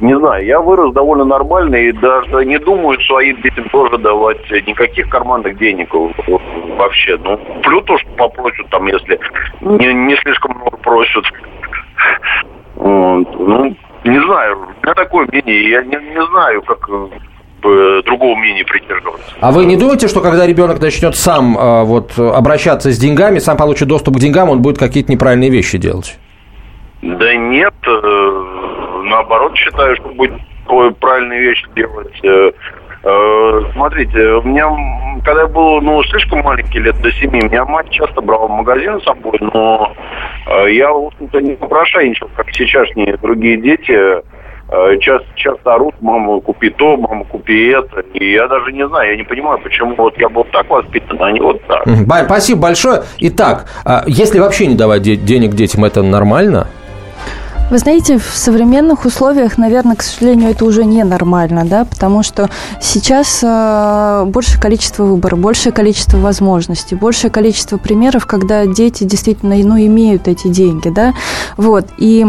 не 0.01 0.17
знаю, 0.17 0.43
я 0.43 0.59
вырос 0.59 0.93
довольно 0.93 1.25
нормально 1.25 1.75
и 1.75 1.91
даже 1.91 2.43
не 2.45 2.57
думаю 2.57 2.99
своим 3.01 3.39
детям 3.41 3.69
тоже 3.69 3.99
давать 3.99 4.39
никаких 4.49 5.07
карманных 5.09 5.57
денег 5.59 5.93
вообще. 5.93 7.17
Ну, 7.23 7.39
плю 7.61 7.81
то, 7.81 7.97
что 7.99 8.09
попросят, 8.17 8.67
там, 8.69 8.87
если 8.87 9.19
не, 9.61 9.93
не 9.93 10.15
слишком 10.17 10.57
много 10.57 10.77
просят. 10.77 11.23
Вот. 12.75 13.27
Ну, 13.39 13.75
не 14.03 14.19
знаю, 14.25 14.57
у 14.57 14.83
меня 14.83 14.95
такое 14.95 15.27
мнение, 15.27 15.69
я 15.69 15.83
не, 15.83 15.95
не 15.95 16.25
знаю, 16.31 16.63
как 16.63 16.89
э, 16.89 18.01
другого 18.03 18.35
мнения 18.37 18.65
придерживаться. 18.65 19.35
А 19.39 19.51
вы 19.51 19.65
не 19.65 19.77
думаете, 19.77 20.07
что 20.07 20.21
когда 20.21 20.47
ребенок 20.47 20.81
начнет 20.81 21.15
сам 21.15 21.55
э, 21.55 21.83
вот 21.83 22.17
обращаться 22.17 22.91
с 22.91 22.97
деньгами, 22.97 23.37
сам 23.37 23.55
получит 23.55 23.87
доступ 23.87 24.15
к 24.15 24.19
деньгам, 24.19 24.49
он 24.49 24.63
будет 24.63 24.79
какие-то 24.79 25.11
неправильные 25.11 25.51
вещи 25.51 25.77
делать? 25.77 26.17
Да 27.03 27.35
нет, 27.35 27.73
э, 27.85 28.70
наоборот 29.03 29.55
считаю, 29.55 29.95
что 29.95 30.09
будет 30.09 30.33
правильные 30.99 31.41
вещи 31.41 31.65
делать. 31.75 32.19
Э, 32.23 32.51
э, 33.03 33.61
смотрите, 33.73 34.19
у 34.33 34.43
меня 34.43 34.69
когда 35.23 35.41
я 35.41 35.47
был, 35.47 35.81
ну, 35.81 36.01
слишком 36.03 36.39
маленький, 36.41 36.79
лет 36.79 36.99
до 37.01 37.11
семи, 37.11 37.41
меня 37.41 37.65
мать 37.65 37.89
часто 37.89 38.21
брала 38.21 38.47
в 38.47 38.51
магазин 38.51 38.99
с 38.99 39.03
собой, 39.03 39.37
но 39.39 39.93
э, 40.47 40.73
я, 40.73 40.91
в 40.91 41.07
общем-то, 41.07 41.41
не 41.41 41.53
попрошайничал, 41.53 42.29
как 42.35 42.49
сейчасшние 42.51 43.17
другие 43.17 43.57
дети. 43.57 43.97
Часто, 45.01 45.27
часто 45.35 45.73
орут, 45.73 45.95
мама, 45.99 46.39
купи 46.39 46.69
то, 46.69 46.95
мама, 46.95 47.25
купи 47.25 47.71
это. 47.71 47.99
И 48.13 48.31
я 48.31 48.47
даже 48.47 48.71
не 48.71 48.87
знаю, 48.87 49.11
я 49.11 49.17
не 49.17 49.23
понимаю, 49.23 49.59
почему 49.59 49.95
вот 49.95 50.17
я 50.17 50.29
был 50.29 50.45
так 50.45 50.69
воспитан, 50.69 51.21
а 51.21 51.29
не 51.29 51.41
вот 51.41 51.61
так. 51.67 51.83
Спасибо 52.23 52.61
большое. 52.61 53.01
Итак, 53.19 53.65
а 53.83 54.03
если 54.07 54.39
вообще 54.39 54.67
не 54.67 54.75
давать 54.75 55.01
де- 55.01 55.17
денег 55.17 55.55
детям, 55.55 55.83
это 55.83 56.03
нормально? 56.03 56.69
Вы 57.71 57.77
знаете, 57.77 58.17
в 58.17 58.36
современных 58.36 59.05
условиях, 59.05 59.57
наверное, 59.57 59.95
к 59.95 60.03
сожалению, 60.03 60.49
это 60.49 60.65
уже 60.65 60.84
ненормально, 60.84 61.63
да, 61.63 61.86
потому 61.86 62.21
что 62.21 62.49
сейчас 62.81 63.39
э, 63.41 64.25
большее 64.25 64.60
количество 64.60 65.05
выбора, 65.05 65.38
большее 65.38 65.71
количество 65.71 66.17
возможностей, 66.17 66.95
большее 66.95 67.31
количество 67.31 67.77
примеров, 67.77 68.25
когда 68.25 68.65
дети 68.65 69.05
действительно, 69.05 69.55
ну, 69.55 69.79
имеют 69.79 70.27
эти 70.27 70.49
деньги, 70.49 70.89
да, 70.89 71.13
вот, 71.55 71.88
и 71.97 72.27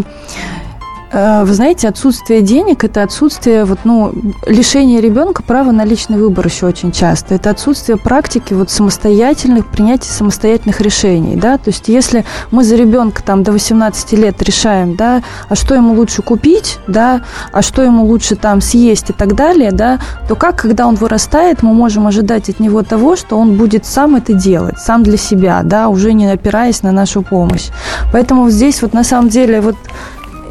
вы 1.13 1.53
знаете, 1.55 1.89
отсутствие 1.89 2.41
денег– 2.41 2.85
это 2.85 3.03
отсутствие, 3.03 3.65
вот, 3.65 3.81
ну, 3.85 4.13
лишение 4.47 5.01
ребенка 5.01 5.43
права 5.43 5.71
на 5.71 5.85
личный 5.85 6.17
выбор 6.17 6.47
еще 6.47 6.67
очень 6.67 6.91
часто. 6.91 7.35
Это 7.35 7.51
отсутствие 7.51 7.99
практики 7.99 8.55
вот 8.55 8.71
самостоятельных, 8.71 9.67
принятия 9.67 10.09
самостоятельных 10.11 10.81
решений, 10.81 11.37
да, 11.37 11.59
то 11.59 11.69
есть 11.69 11.89
если 11.89 12.25
мы 12.51 12.65
за 12.65 12.77
ребенка 12.77 13.23
там 13.23 13.43
до 13.43 13.53
18 13.53 14.13
лет 14.13 14.43
решаем, 14.43 14.97
да, 14.97 15.23
а 15.49 15.55
что 15.55 15.75
ему 15.75 15.93
лучше 15.95 16.23
купить, 16.23 16.79
да, 16.87 17.23
а 17.53 17.61
что 17.61 17.83
ему 17.83 18.07
лучше 18.07 18.35
там 18.37 18.61
съесть 18.63 19.11
и 19.11 19.13
так 19.13 19.35
далее, 19.35 19.71
да, 19.71 19.99
то 20.29 20.35
как, 20.35 20.57
когда 20.57 20.87
он 20.87 20.95
вырастает, 20.95 21.63
мы 21.63 21.75
можем 21.75 22.07
ожидать 22.07 22.49
от 22.49 22.59
него 22.59 22.83
того, 22.83 23.17
что 23.17 23.39
он 23.39 23.57
будет 23.57 23.85
сам 23.85 24.17
это 24.17 24.33
делать, 24.33 24.79
сам 24.79 25.03
для 25.03 25.19
себя, 25.19 25.61
да, 25.63 25.89
уже 25.89 26.15
не 26.15 26.31
опираясь 26.31 26.83
на 26.83 26.93
нашу 26.93 27.23
помощь. 27.23 27.69
Поэтому 28.13 28.49
здесь 28.49 28.81
вот 28.81 28.95
на 28.95 29.05
самом 29.05 29.29
деле 29.29 29.61
вот 29.61 29.77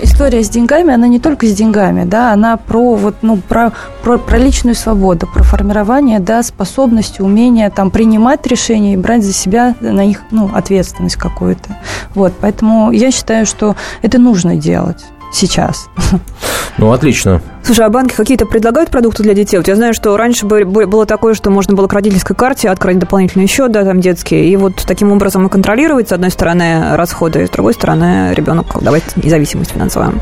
история 0.01 0.43
с 0.43 0.49
деньгами, 0.49 0.93
она 0.93 1.07
не 1.07 1.19
только 1.19 1.47
с 1.47 1.53
деньгами, 1.53 2.03
да, 2.03 2.33
она 2.33 2.57
про 2.57 2.95
вот, 2.95 3.15
ну, 3.21 3.37
про, 3.37 3.71
про, 4.03 4.17
про 4.17 4.37
личную 4.37 4.75
свободу, 4.75 5.27
про 5.27 5.43
формирование, 5.43 6.19
да, 6.19 6.43
способности, 6.43 7.21
умения 7.21 7.69
там 7.69 7.91
принимать 7.91 8.45
решения 8.47 8.93
и 8.93 8.97
брать 8.97 9.23
за 9.23 9.33
себя 9.33 9.75
на 9.79 10.05
них, 10.05 10.21
ну, 10.31 10.49
ответственность 10.53 11.15
какую-то. 11.15 11.77
Вот, 12.15 12.33
поэтому 12.39 12.91
я 12.91 13.11
считаю, 13.11 13.45
что 13.45 13.75
это 14.01 14.17
нужно 14.17 14.55
делать 14.55 15.03
сейчас. 15.31 15.89
Ну, 16.77 16.91
отлично. 16.91 17.41
Слушай, 17.63 17.85
а 17.85 17.89
банки 17.89 18.15
какие-то 18.15 18.45
предлагают 18.45 18.89
продукты 18.89 19.23
для 19.23 19.33
детей? 19.33 19.57
Вот 19.57 19.67
я 19.67 19.75
знаю, 19.75 19.93
что 19.93 20.15
раньше 20.17 20.45
было 20.45 21.05
такое, 21.05 21.33
что 21.33 21.49
можно 21.49 21.75
было 21.75 21.87
к 21.87 21.93
родительской 21.93 22.35
карте 22.35 22.69
открыть 22.69 22.97
дополнительный 22.97 23.47
счет, 23.47 23.71
да, 23.71 23.83
там 23.83 23.99
детский, 23.99 24.49
и 24.49 24.55
вот 24.55 24.83
таким 24.87 25.11
образом 25.11 25.45
и 25.45 25.49
контролировать, 25.49 26.09
с 26.09 26.11
одной 26.11 26.31
стороны, 26.31 26.95
расходы, 26.95 27.45
с 27.45 27.49
другой 27.49 27.73
стороны, 27.73 28.33
ребенок 28.33 28.81
давать 28.81 29.15
независимость 29.17 29.71
финансовую. 29.71 30.13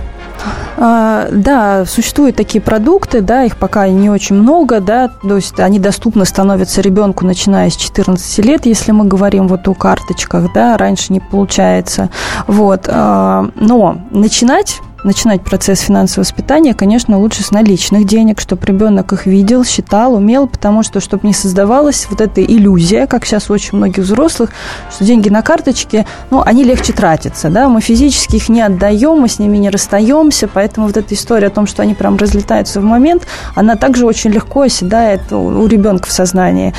А, 0.78 1.28
да, 1.32 1.86
существуют 1.86 2.38
такие 2.38 2.62
продукты, 2.62 3.22
да, 3.22 3.44
их 3.44 3.58
пока 3.58 3.88
не 3.90 4.10
очень 4.10 4.38
много, 4.38 4.80
да, 4.80 5.10
то 5.10 5.36
есть 5.36 5.60
они 5.60 5.80
доступны 5.80 6.26
становятся 6.26 6.82
ребенку, 6.82 7.26
начиная 7.26 7.70
с 7.70 7.76
14 7.76 8.46
лет, 8.46 8.66
если 8.66 8.92
мы 8.92 9.06
говорим 9.06 9.48
вот 9.48 9.68
о 9.68 9.74
карточках, 9.74 10.54
да, 10.54 10.78
раньше 10.78 11.12
не 11.12 11.20
получается, 11.20 12.10
вот, 12.48 12.86
а, 12.88 13.50
но 13.56 13.98
начинать 14.12 14.80
начинать 15.04 15.44
процесс 15.44 15.80
финансового 15.80 16.26
воспитания, 16.26 16.74
конечно, 16.74 17.18
лучше 17.18 17.44
с 17.44 17.52
наличных 17.52 18.06
денег, 18.06 18.40
чтобы 18.40 18.66
ребенок 18.66 19.14
их 19.14 19.26
видел, 19.26 19.64
считал, 19.64 20.14
умел, 20.16 20.48
потому 20.48 20.84
что, 20.84 21.00
чтобы 21.00 21.28
не 21.28 21.34
создавалась 21.34 22.08
вот 22.10 22.22
эта 22.22 22.44
иллюзия, 22.44 23.08
как 23.08 23.26
сейчас 23.26 23.50
у 23.50 23.54
очень 23.54 23.78
многих 23.78 24.04
взрослых, 24.04 24.52
что 24.92 25.04
деньги 25.04 25.30
на 25.30 25.42
карточке, 25.42 26.06
ну, 26.32 26.42
они 26.46 26.64
легче 26.64 26.94
тратятся, 26.94 27.50
да, 27.50 27.70
мы 27.70 27.82
физически 27.82 28.38
их 28.38 28.50
не 28.50 28.62
отдаем, 28.62 29.20
мы 29.20 29.28
с 29.28 29.40
ними 29.40 29.58
не 29.58 29.70
расстаемся, 29.70 30.48
поэтому 30.48 30.88
вот 30.88 30.98
эта 30.98 31.14
история 31.14 31.48
о 31.48 31.52
том, 31.52 31.68
что 31.68 31.82
они 31.82 31.94
прям 31.94 32.18
разлетаются 32.18 32.82
в 32.82 32.84
момент, 32.84 33.28
она 33.56 33.76
также 33.76 34.06
очень 34.06 34.32
легко 34.32 34.62
оседает 34.62 35.32
у 35.32 35.68
ребенка 35.68 36.08
в 36.08 36.12
сознании. 36.12 36.74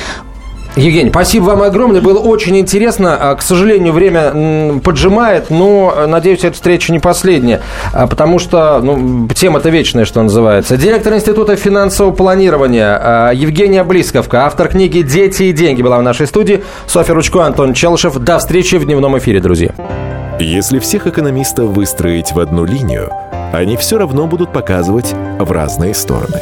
Евгений, 0.75 1.09
спасибо 1.09 1.45
вам 1.45 1.63
огромное. 1.63 1.99
Было 2.01 2.19
очень 2.19 2.57
интересно. 2.57 3.17
А, 3.19 3.35
к 3.35 3.41
сожалению, 3.41 3.91
время 3.91 4.79
поджимает, 4.79 5.49
но, 5.49 5.93
э, 5.95 6.05
надеюсь, 6.07 6.45
эта 6.45 6.53
встреча 6.53 6.93
не 6.93 6.99
последняя, 6.99 7.61
а, 7.93 8.07
потому 8.07 8.39
что 8.39 8.79
ну, 8.81 9.27
тема-то 9.27 9.69
вечная, 9.69 10.05
что 10.05 10.21
называется. 10.23 10.77
Директор 10.77 11.13
Института 11.13 11.57
финансового 11.57 12.13
планирования 12.13 12.99
а, 13.01 13.31
Евгения 13.33 13.83
Близковка, 13.83 14.45
автор 14.45 14.69
книги 14.69 15.01
«Дети 15.01 15.43
и 15.43 15.51
деньги» 15.51 15.81
была 15.81 15.97
в 15.97 16.03
нашей 16.03 16.25
студии. 16.25 16.63
Софья 16.87 17.13
Ручко, 17.15 17.45
Антон 17.45 17.73
Челышев. 17.73 18.17
До 18.19 18.39
встречи 18.39 18.75
в 18.75 18.85
дневном 18.85 19.17
эфире, 19.17 19.41
друзья. 19.41 19.73
Если 20.39 20.79
всех 20.79 21.05
экономистов 21.05 21.69
выстроить 21.69 22.31
в 22.31 22.39
одну 22.39 22.63
линию, 22.63 23.11
они 23.51 23.75
все 23.75 23.97
равно 23.97 24.25
будут 24.25 24.53
показывать 24.53 25.13
в 25.37 25.51
разные 25.51 25.93
стороны. 25.93 26.41